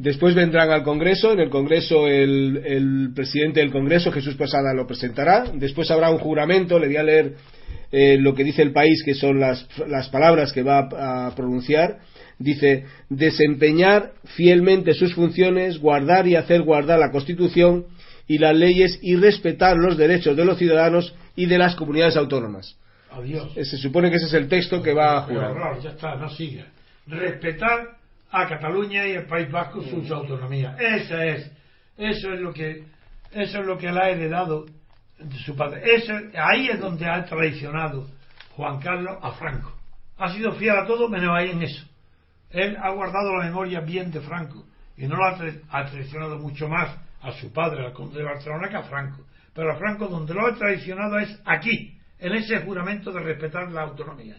[0.01, 1.31] Después vendrán al Congreso.
[1.31, 5.43] En el Congreso el, presidente del Congreso, Jesús Posada, lo presentará.
[5.53, 6.79] Después habrá un juramento.
[6.79, 7.35] Le voy a leer
[7.91, 10.89] eh, lo que dice el país, que son las, las palabras que va
[11.27, 11.99] a, pronunciar.
[12.39, 17.85] Dice, desempeñar fielmente sus funciones, guardar y hacer guardar la Constitución
[18.27, 22.77] y las leyes y respetar los derechos de los ciudadanos y de las comunidades autónomas.
[23.11, 23.53] Adiós.
[23.53, 25.79] Se supone que ese es el texto que va a jurar.
[25.81, 26.65] ya está, no sigue.
[27.07, 27.97] Respetar
[28.31, 30.79] a Cataluña y el País Vasco sus autonomías.
[30.79, 31.51] Esa es,
[31.97, 32.85] eso es lo que,
[33.33, 34.65] eso es lo que le ha heredado
[35.23, 35.81] de su padre.
[35.95, 38.07] Eso, ahí es donde ha traicionado
[38.55, 39.73] Juan Carlos a Franco.
[40.17, 41.85] Ha sido fiel a todo menos ahí en eso.
[42.51, 44.65] Él ha guardado la memoria bien de Franco
[44.97, 48.75] y no lo ha, traicionado mucho más a su padre, al conde de Barcelona, que
[48.75, 49.25] a Franco.
[49.53, 53.81] Pero a Franco donde lo ha traicionado es aquí, en ese juramento de respetar la
[53.81, 54.37] autonomía.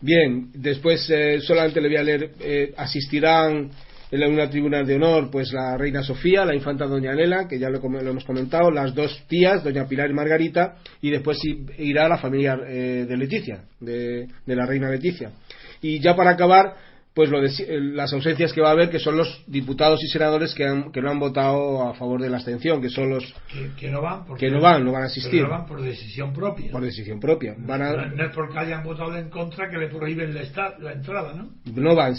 [0.00, 3.70] Bien, después eh, solamente le voy a leer, eh, asistirán
[4.12, 7.70] en una tribuna de honor pues la reina Sofía, la infanta doña Nela, que ya
[7.70, 11.38] lo, hemos comentado, las dos tías, doña Pilar y Margarita, y después
[11.78, 15.32] irá la familia eh, de Leticia, de la reina Leticia.
[15.80, 16.74] Y ya para acabar,
[17.14, 17.50] pues lo de,
[17.92, 21.02] las ausencias que va a haber, que son los diputados y senadores que, han, que
[21.02, 23.34] no han votado a favor de la abstención, que son los
[23.78, 25.42] que, no van, porque, que no van, no van a asistir.
[25.42, 26.72] no van por decisión propia.
[26.72, 27.54] Por decisión propia.
[27.58, 30.42] Van a, no, es porque hayan votado en contra que le prohíben la,
[30.78, 31.50] la entrada, ¿no?
[31.74, 32.14] No van,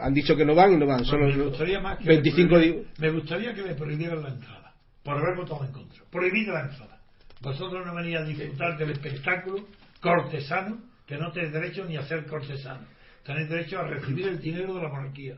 [0.00, 1.04] han dicho que no van y no van.
[1.04, 2.56] Son me gustaría más que 25
[2.98, 4.72] me gustaría que le prohibieran la entrada,
[5.02, 6.02] por haber votado en contra.
[6.10, 6.98] Prohibir la entrada.
[7.42, 9.66] Vosotros no venís a disfrutar del espectáculo
[10.00, 14.74] cortesano, que no tenéis derecho ni a ser cortesano tenéis derecho a recibir el dinero
[14.74, 15.36] de la monarquía,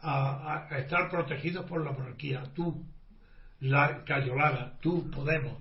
[0.00, 2.42] a, estar protegidos por la monarquía.
[2.54, 2.84] Tú,
[3.60, 5.58] la Cayolada, tú, Podemos.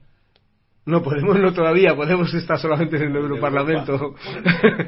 [0.84, 4.16] No, Podemos no todavía, Podemos estar solamente en el Europarlamento.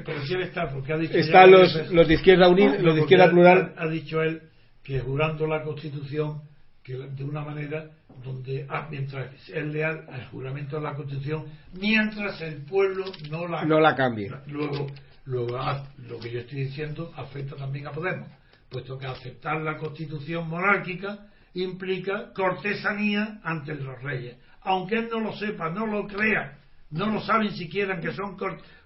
[0.05, 1.13] Pero si está, porque ha dicho.
[1.13, 3.73] Están los, los de izquierda unida, los de izquierda plural.
[3.77, 4.41] Ha, dicho él
[4.83, 6.41] que jurando la Constitución,
[6.83, 7.91] que de una manera
[8.23, 11.45] donde ah, mientras es leal al juramento de la Constitución,
[11.79, 14.31] mientras el pueblo no la, no la cambie.
[14.47, 14.87] Luego,
[15.25, 18.29] Luego, ah, lo que yo estoy diciendo afecta también a Podemos,
[18.69, 24.37] puesto que aceptar la constitución monárquica implica cortesanía ante los reyes.
[24.61, 26.59] Aunque él no lo sepa, no lo crea,
[26.89, 28.37] no lo saben siquiera que son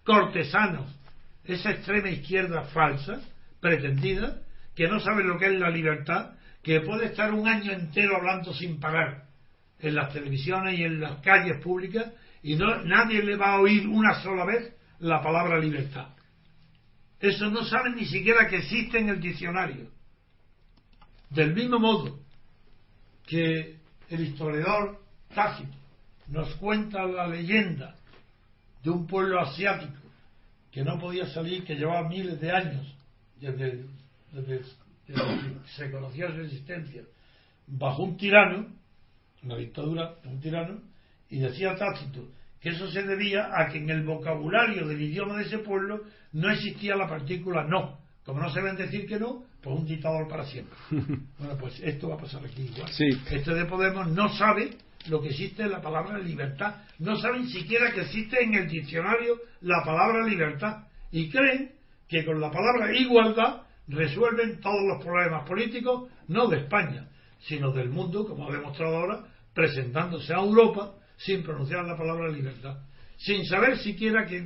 [0.03, 0.93] cortesanos.
[1.43, 3.21] Esa extrema izquierda falsa,
[3.59, 4.41] pretendida,
[4.75, 8.53] que no sabe lo que es la libertad, que puede estar un año entero hablando
[8.53, 9.27] sin pagar
[9.79, 12.11] en las televisiones y en las calles públicas
[12.43, 16.16] y no, nadie le va a oír una sola vez la palabra libertad.
[17.19, 19.89] Eso no saben ni siquiera que existe en el diccionario.
[21.29, 22.19] Del mismo modo
[23.25, 23.77] que
[24.09, 25.01] el historiador
[25.33, 25.75] Tácito
[26.27, 27.95] nos cuenta la leyenda
[28.83, 30.07] de un pueblo asiático
[30.71, 32.95] que no podía salir, que llevaba miles de años
[33.39, 33.85] desde,
[35.05, 35.15] que
[35.75, 37.03] se conocía su existencia,
[37.65, 38.67] bajo un tirano,
[39.43, 40.81] una dictadura de un tirano,
[41.29, 42.27] y decía Tácito
[42.61, 46.01] que eso se debía a que en el vocabulario del idioma de ese pueblo
[46.33, 47.99] no existía la partícula no.
[48.25, 50.75] Como no se ven decir que no, pues un dictador para siempre.
[50.91, 52.89] bueno, pues esto va a pasar aquí igual.
[52.89, 54.71] Este de Podemos no sabe
[55.07, 56.75] lo que existe en la palabra libertad.
[56.99, 60.87] No saben siquiera que existe en el diccionario la palabra libertad.
[61.11, 61.71] Y creen
[62.09, 67.07] que con la palabra igualdad resuelven todos los problemas políticos, no de España,
[67.39, 69.23] sino del mundo, como ha demostrado ahora,
[69.53, 72.77] presentándose a Europa sin pronunciar la palabra libertad,
[73.17, 74.45] sin saber siquiera que,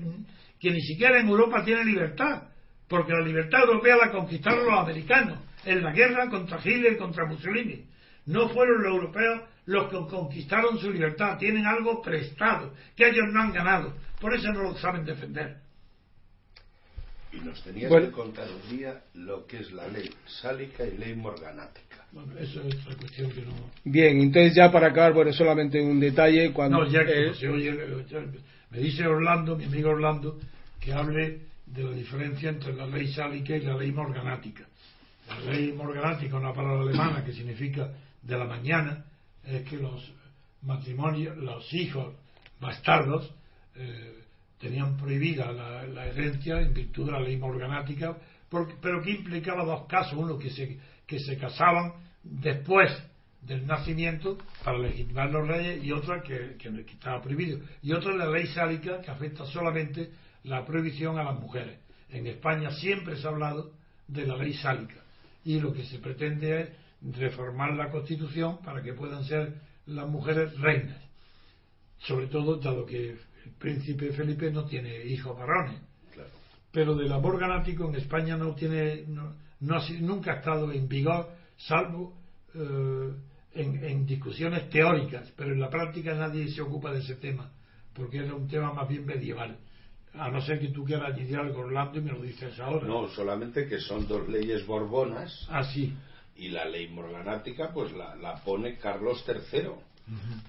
[0.61, 2.43] que ni siquiera en Europa tiene libertad,
[2.87, 7.25] porque la libertad europea la conquistaron los americanos en la guerra contra Hitler y contra
[7.25, 7.85] Mussolini.
[8.27, 13.41] No fueron los europeos los que conquistaron su libertad, tienen algo prestado, que ellos no
[13.41, 15.57] han ganado, por eso no lo saben defender.
[17.33, 21.15] Y nos tenías que contar un día lo que es la ley sálica y ley
[21.15, 22.05] morganática.
[22.11, 23.53] Bueno, eso es otra cuestión que no.
[23.85, 26.51] Bien, entonces ya para acabar, bueno, solamente un detalle.
[26.51, 27.71] Cuando, no, ya que eh, se oye,
[28.71, 30.39] me dice Orlando, mi amigo Orlando,
[30.79, 34.65] que hable de la diferencia entre la ley sálica y la ley morganática.
[35.27, 37.91] La ley morganática, una palabra alemana que significa
[38.21, 39.05] de la mañana,
[39.43, 40.11] es que los
[40.61, 42.13] matrimonios, los hijos
[42.59, 43.33] bastardos,
[43.75, 44.23] eh,
[44.59, 48.15] tenían prohibida la, herencia en virtud de la ley morganática,
[48.81, 51.93] pero que implicaba dos casos, uno que se, que se casaban
[52.23, 52.91] después
[53.41, 57.59] del nacimiento para legitimar los reyes y otra que, que, estaba prohibido.
[57.81, 60.11] Y otra la ley sálica que afecta solamente
[60.43, 61.79] la prohibición a las mujeres.
[62.09, 63.71] En España siempre se ha hablado
[64.07, 65.01] de la ley sálica
[65.43, 66.69] y lo que se pretende es
[67.17, 69.55] reformar la constitución para que puedan ser
[69.87, 71.01] las mujeres reinas.
[71.99, 73.19] Sobre todo dado que el
[73.57, 75.79] príncipe Felipe no tiene hijos varones.
[76.71, 82.13] Pero del amor ganático en España no tiene, no, nunca ha estado en vigor, salvo
[82.53, 83.11] eh,
[83.53, 87.51] en, discusiones teóricas, pero en la práctica nadie se ocupa de ese tema,
[87.93, 89.57] porque era un tema más bien medieval.
[90.13, 92.85] A no ser que tú quieras añadir algo, Orlando, y me lo dices ahora.
[92.85, 95.47] No, solamente que son dos leyes borbonas.
[95.49, 95.93] Ah, sí.
[96.35, 99.69] Y la ley morganática, pues la, la pone Carlos III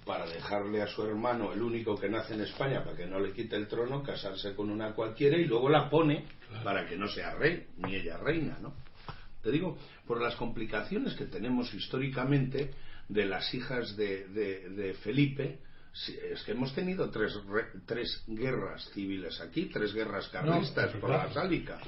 [0.04, 3.32] para dejarle a su hermano, el único que nace en España, para que no le
[3.32, 6.24] quite el trono, casarse con una cualquiera y luego la pone
[6.64, 8.74] para que no sea rey, ni ella reina, ¿no?
[9.42, 9.76] Te digo,
[10.06, 12.72] por las complicaciones que tenemos históricamente
[13.08, 15.58] de las hijas de, de Felipe,
[15.94, 17.38] es que hemos tenido tres,
[17.84, 21.78] tres guerras civiles aquí, tres guerras carlistas por la sálica.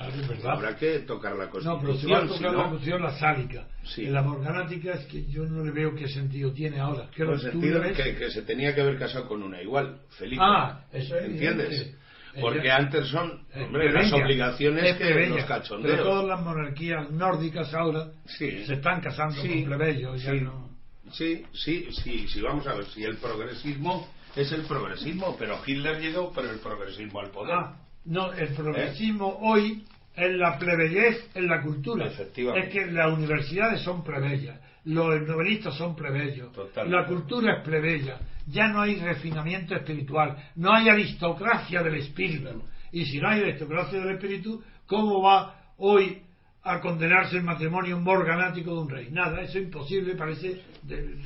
[0.44, 1.76] Habrá que tocar la Constitución.
[1.76, 3.66] No, pero si va a tocar la Constitución, la sálica.
[3.96, 7.08] En la morganática es que yo no le veo qué sentido tiene ahora.
[7.14, 10.42] ¿Qué sentido que, que, se tenía que haber casado con una igual, Felipe.
[10.44, 11.96] Ah, eso es ¿Entiendes?
[12.38, 15.96] Porque antes son hombre, las obligaciones que los cachondeos.
[15.96, 20.22] Pero todas las monarquías nórdicas ahora se están casando con plebeyos.
[20.22, 20.63] Ya no
[21.12, 26.00] Sí, sí, sí, sí, vamos a ver, si el progresismo es el progresismo, pero Hitler
[26.00, 27.54] llegó por el progresismo al poder.
[27.54, 27.76] Ah,
[28.06, 29.84] no, el progresismo hoy
[30.14, 32.06] es la plebeyez en la cultura.
[32.08, 36.50] Es que las universidades son plebeyas, los novelistas son plebeyos,
[36.86, 42.62] la cultura es plebeya, ya no hay refinamiento espiritual, no hay aristocracia del espíritu.
[42.92, 46.22] Y si no hay aristocracia del espíritu, ¿cómo va hoy
[46.64, 49.08] a condenarse el matrimonio morganático de un rey.
[49.10, 50.62] Nada, eso es imposible, parece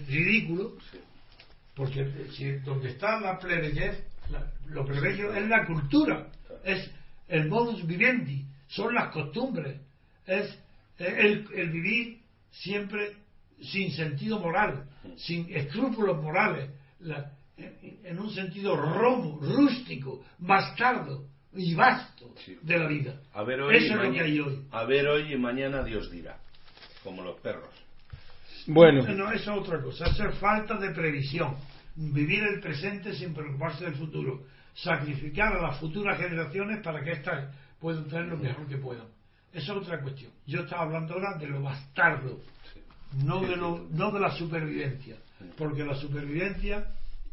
[0.09, 0.73] ridículo,
[1.75, 4.05] porque si, donde está la plebeyez,
[4.67, 6.27] lo plebeyo es la cultura,
[6.65, 6.91] es
[7.29, 9.81] el modus vivendi, son las costumbres,
[10.27, 10.59] es
[10.99, 12.21] el, el vivir
[12.51, 13.15] siempre
[13.63, 16.69] sin sentido moral, sin escrúpulos morales,
[17.57, 23.21] en un sentido romo, rústico, bastardo y vasto de la vida.
[23.33, 24.67] A ver hoy Eso es lo que hay hoy.
[24.71, 26.39] A ver hoy y mañana Dios dirá,
[27.03, 27.69] como los perros.
[28.67, 29.03] Bueno.
[29.15, 30.07] No, eso es otra cosa.
[30.07, 31.57] Eso es falta de previsión.
[31.97, 34.45] Vivir el presente sin preocuparse del futuro.
[34.75, 39.07] Sacrificar a las futuras generaciones para que éstas puedan tener lo mejor que puedan.
[39.53, 40.31] Eso es otra cuestión.
[40.47, 42.41] Yo estaba hablando ahora de lo bastardo,
[43.25, 45.17] no, de lo, no de la supervivencia.
[45.57, 46.87] Porque la supervivencia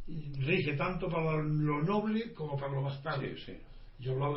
[0.08, 3.24] rige tanto para lo noble como para lo bastardo.
[4.00, 4.36] Yo lo,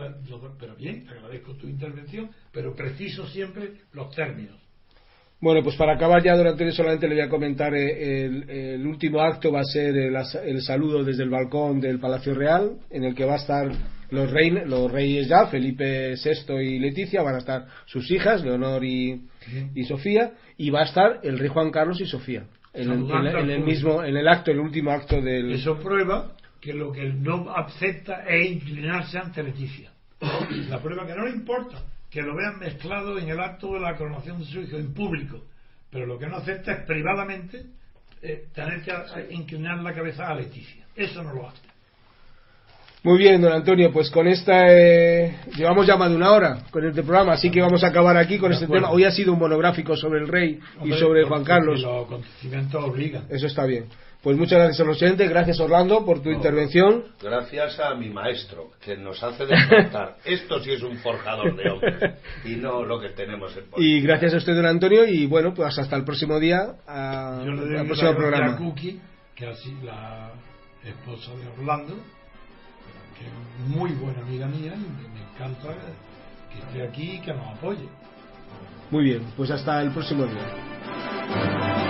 [0.58, 4.56] pero bien, agradezco tu intervención, pero preciso siempre los términos.
[5.40, 8.26] Bueno, pues para acabar ya, durante solamente le voy a comentar eh,
[8.74, 13.04] el, último acto va a ser el, saludo desde el balcón del Palacio Real, en
[13.04, 13.70] el que va a estar
[14.10, 14.32] los,
[14.66, 19.22] los reyes ya, Felipe VI y Leticia, van a estar sus hijas, Leonor y,
[19.76, 22.44] y Sofía, y va a estar el rey Juan Carlos y Sofía.
[22.74, 25.52] En, en, el mismo, en el acto, el último acto del.
[25.52, 29.90] Eso prueba que lo que no acepta es inclinarse ante Leticia.
[30.68, 33.96] La prueba que no le importa que lo vean mezclado en el acto de la
[33.96, 35.42] coronación de su hijo en público,
[35.90, 37.62] pero lo que no acepta es privadamente
[38.22, 38.92] eh, tener que
[39.34, 40.86] inclinar la cabeza a Leticia.
[40.96, 41.68] Eso no lo hace.
[43.04, 46.84] Muy bien, don Antonio, pues con esta eh, llevamos ya más de una hora con
[46.84, 48.90] este programa, así que vamos a acabar aquí con este tema.
[48.90, 51.80] Hoy ha sido un monográfico sobre el rey y sobre Juan Carlos.
[51.80, 53.24] Los acontecimientos obligan.
[53.30, 53.84] Eso está bien.
[54.28, 57.02] Pues muchas gracias a los oyentes, gracias Orlando por tu intervención.
[57.18, 60.16] Gracias a mi maestro, que nos hace despertar.
[60.26, 62.14] Esto sí es un forjador de hombres
[62.44, 65.78] y no lo que tenemos en Y gracias a usted, don Antonio, y bueno, pues
[65.78, 68.52] hasta el próximo día, a, Yo le al próximo programa.
[68.52, 69.00] A Cookie,
[69.34, 70.30] que así la
[70.84, 71.94] esposa de Orlando,
[73.16, 75.74] que es muy buena amiga mía, y me encanta
[76.52, 77.88] que esté aquí y que nos apoye.
[78.90, 81.87] Muy bien, pues hasta el próximo día.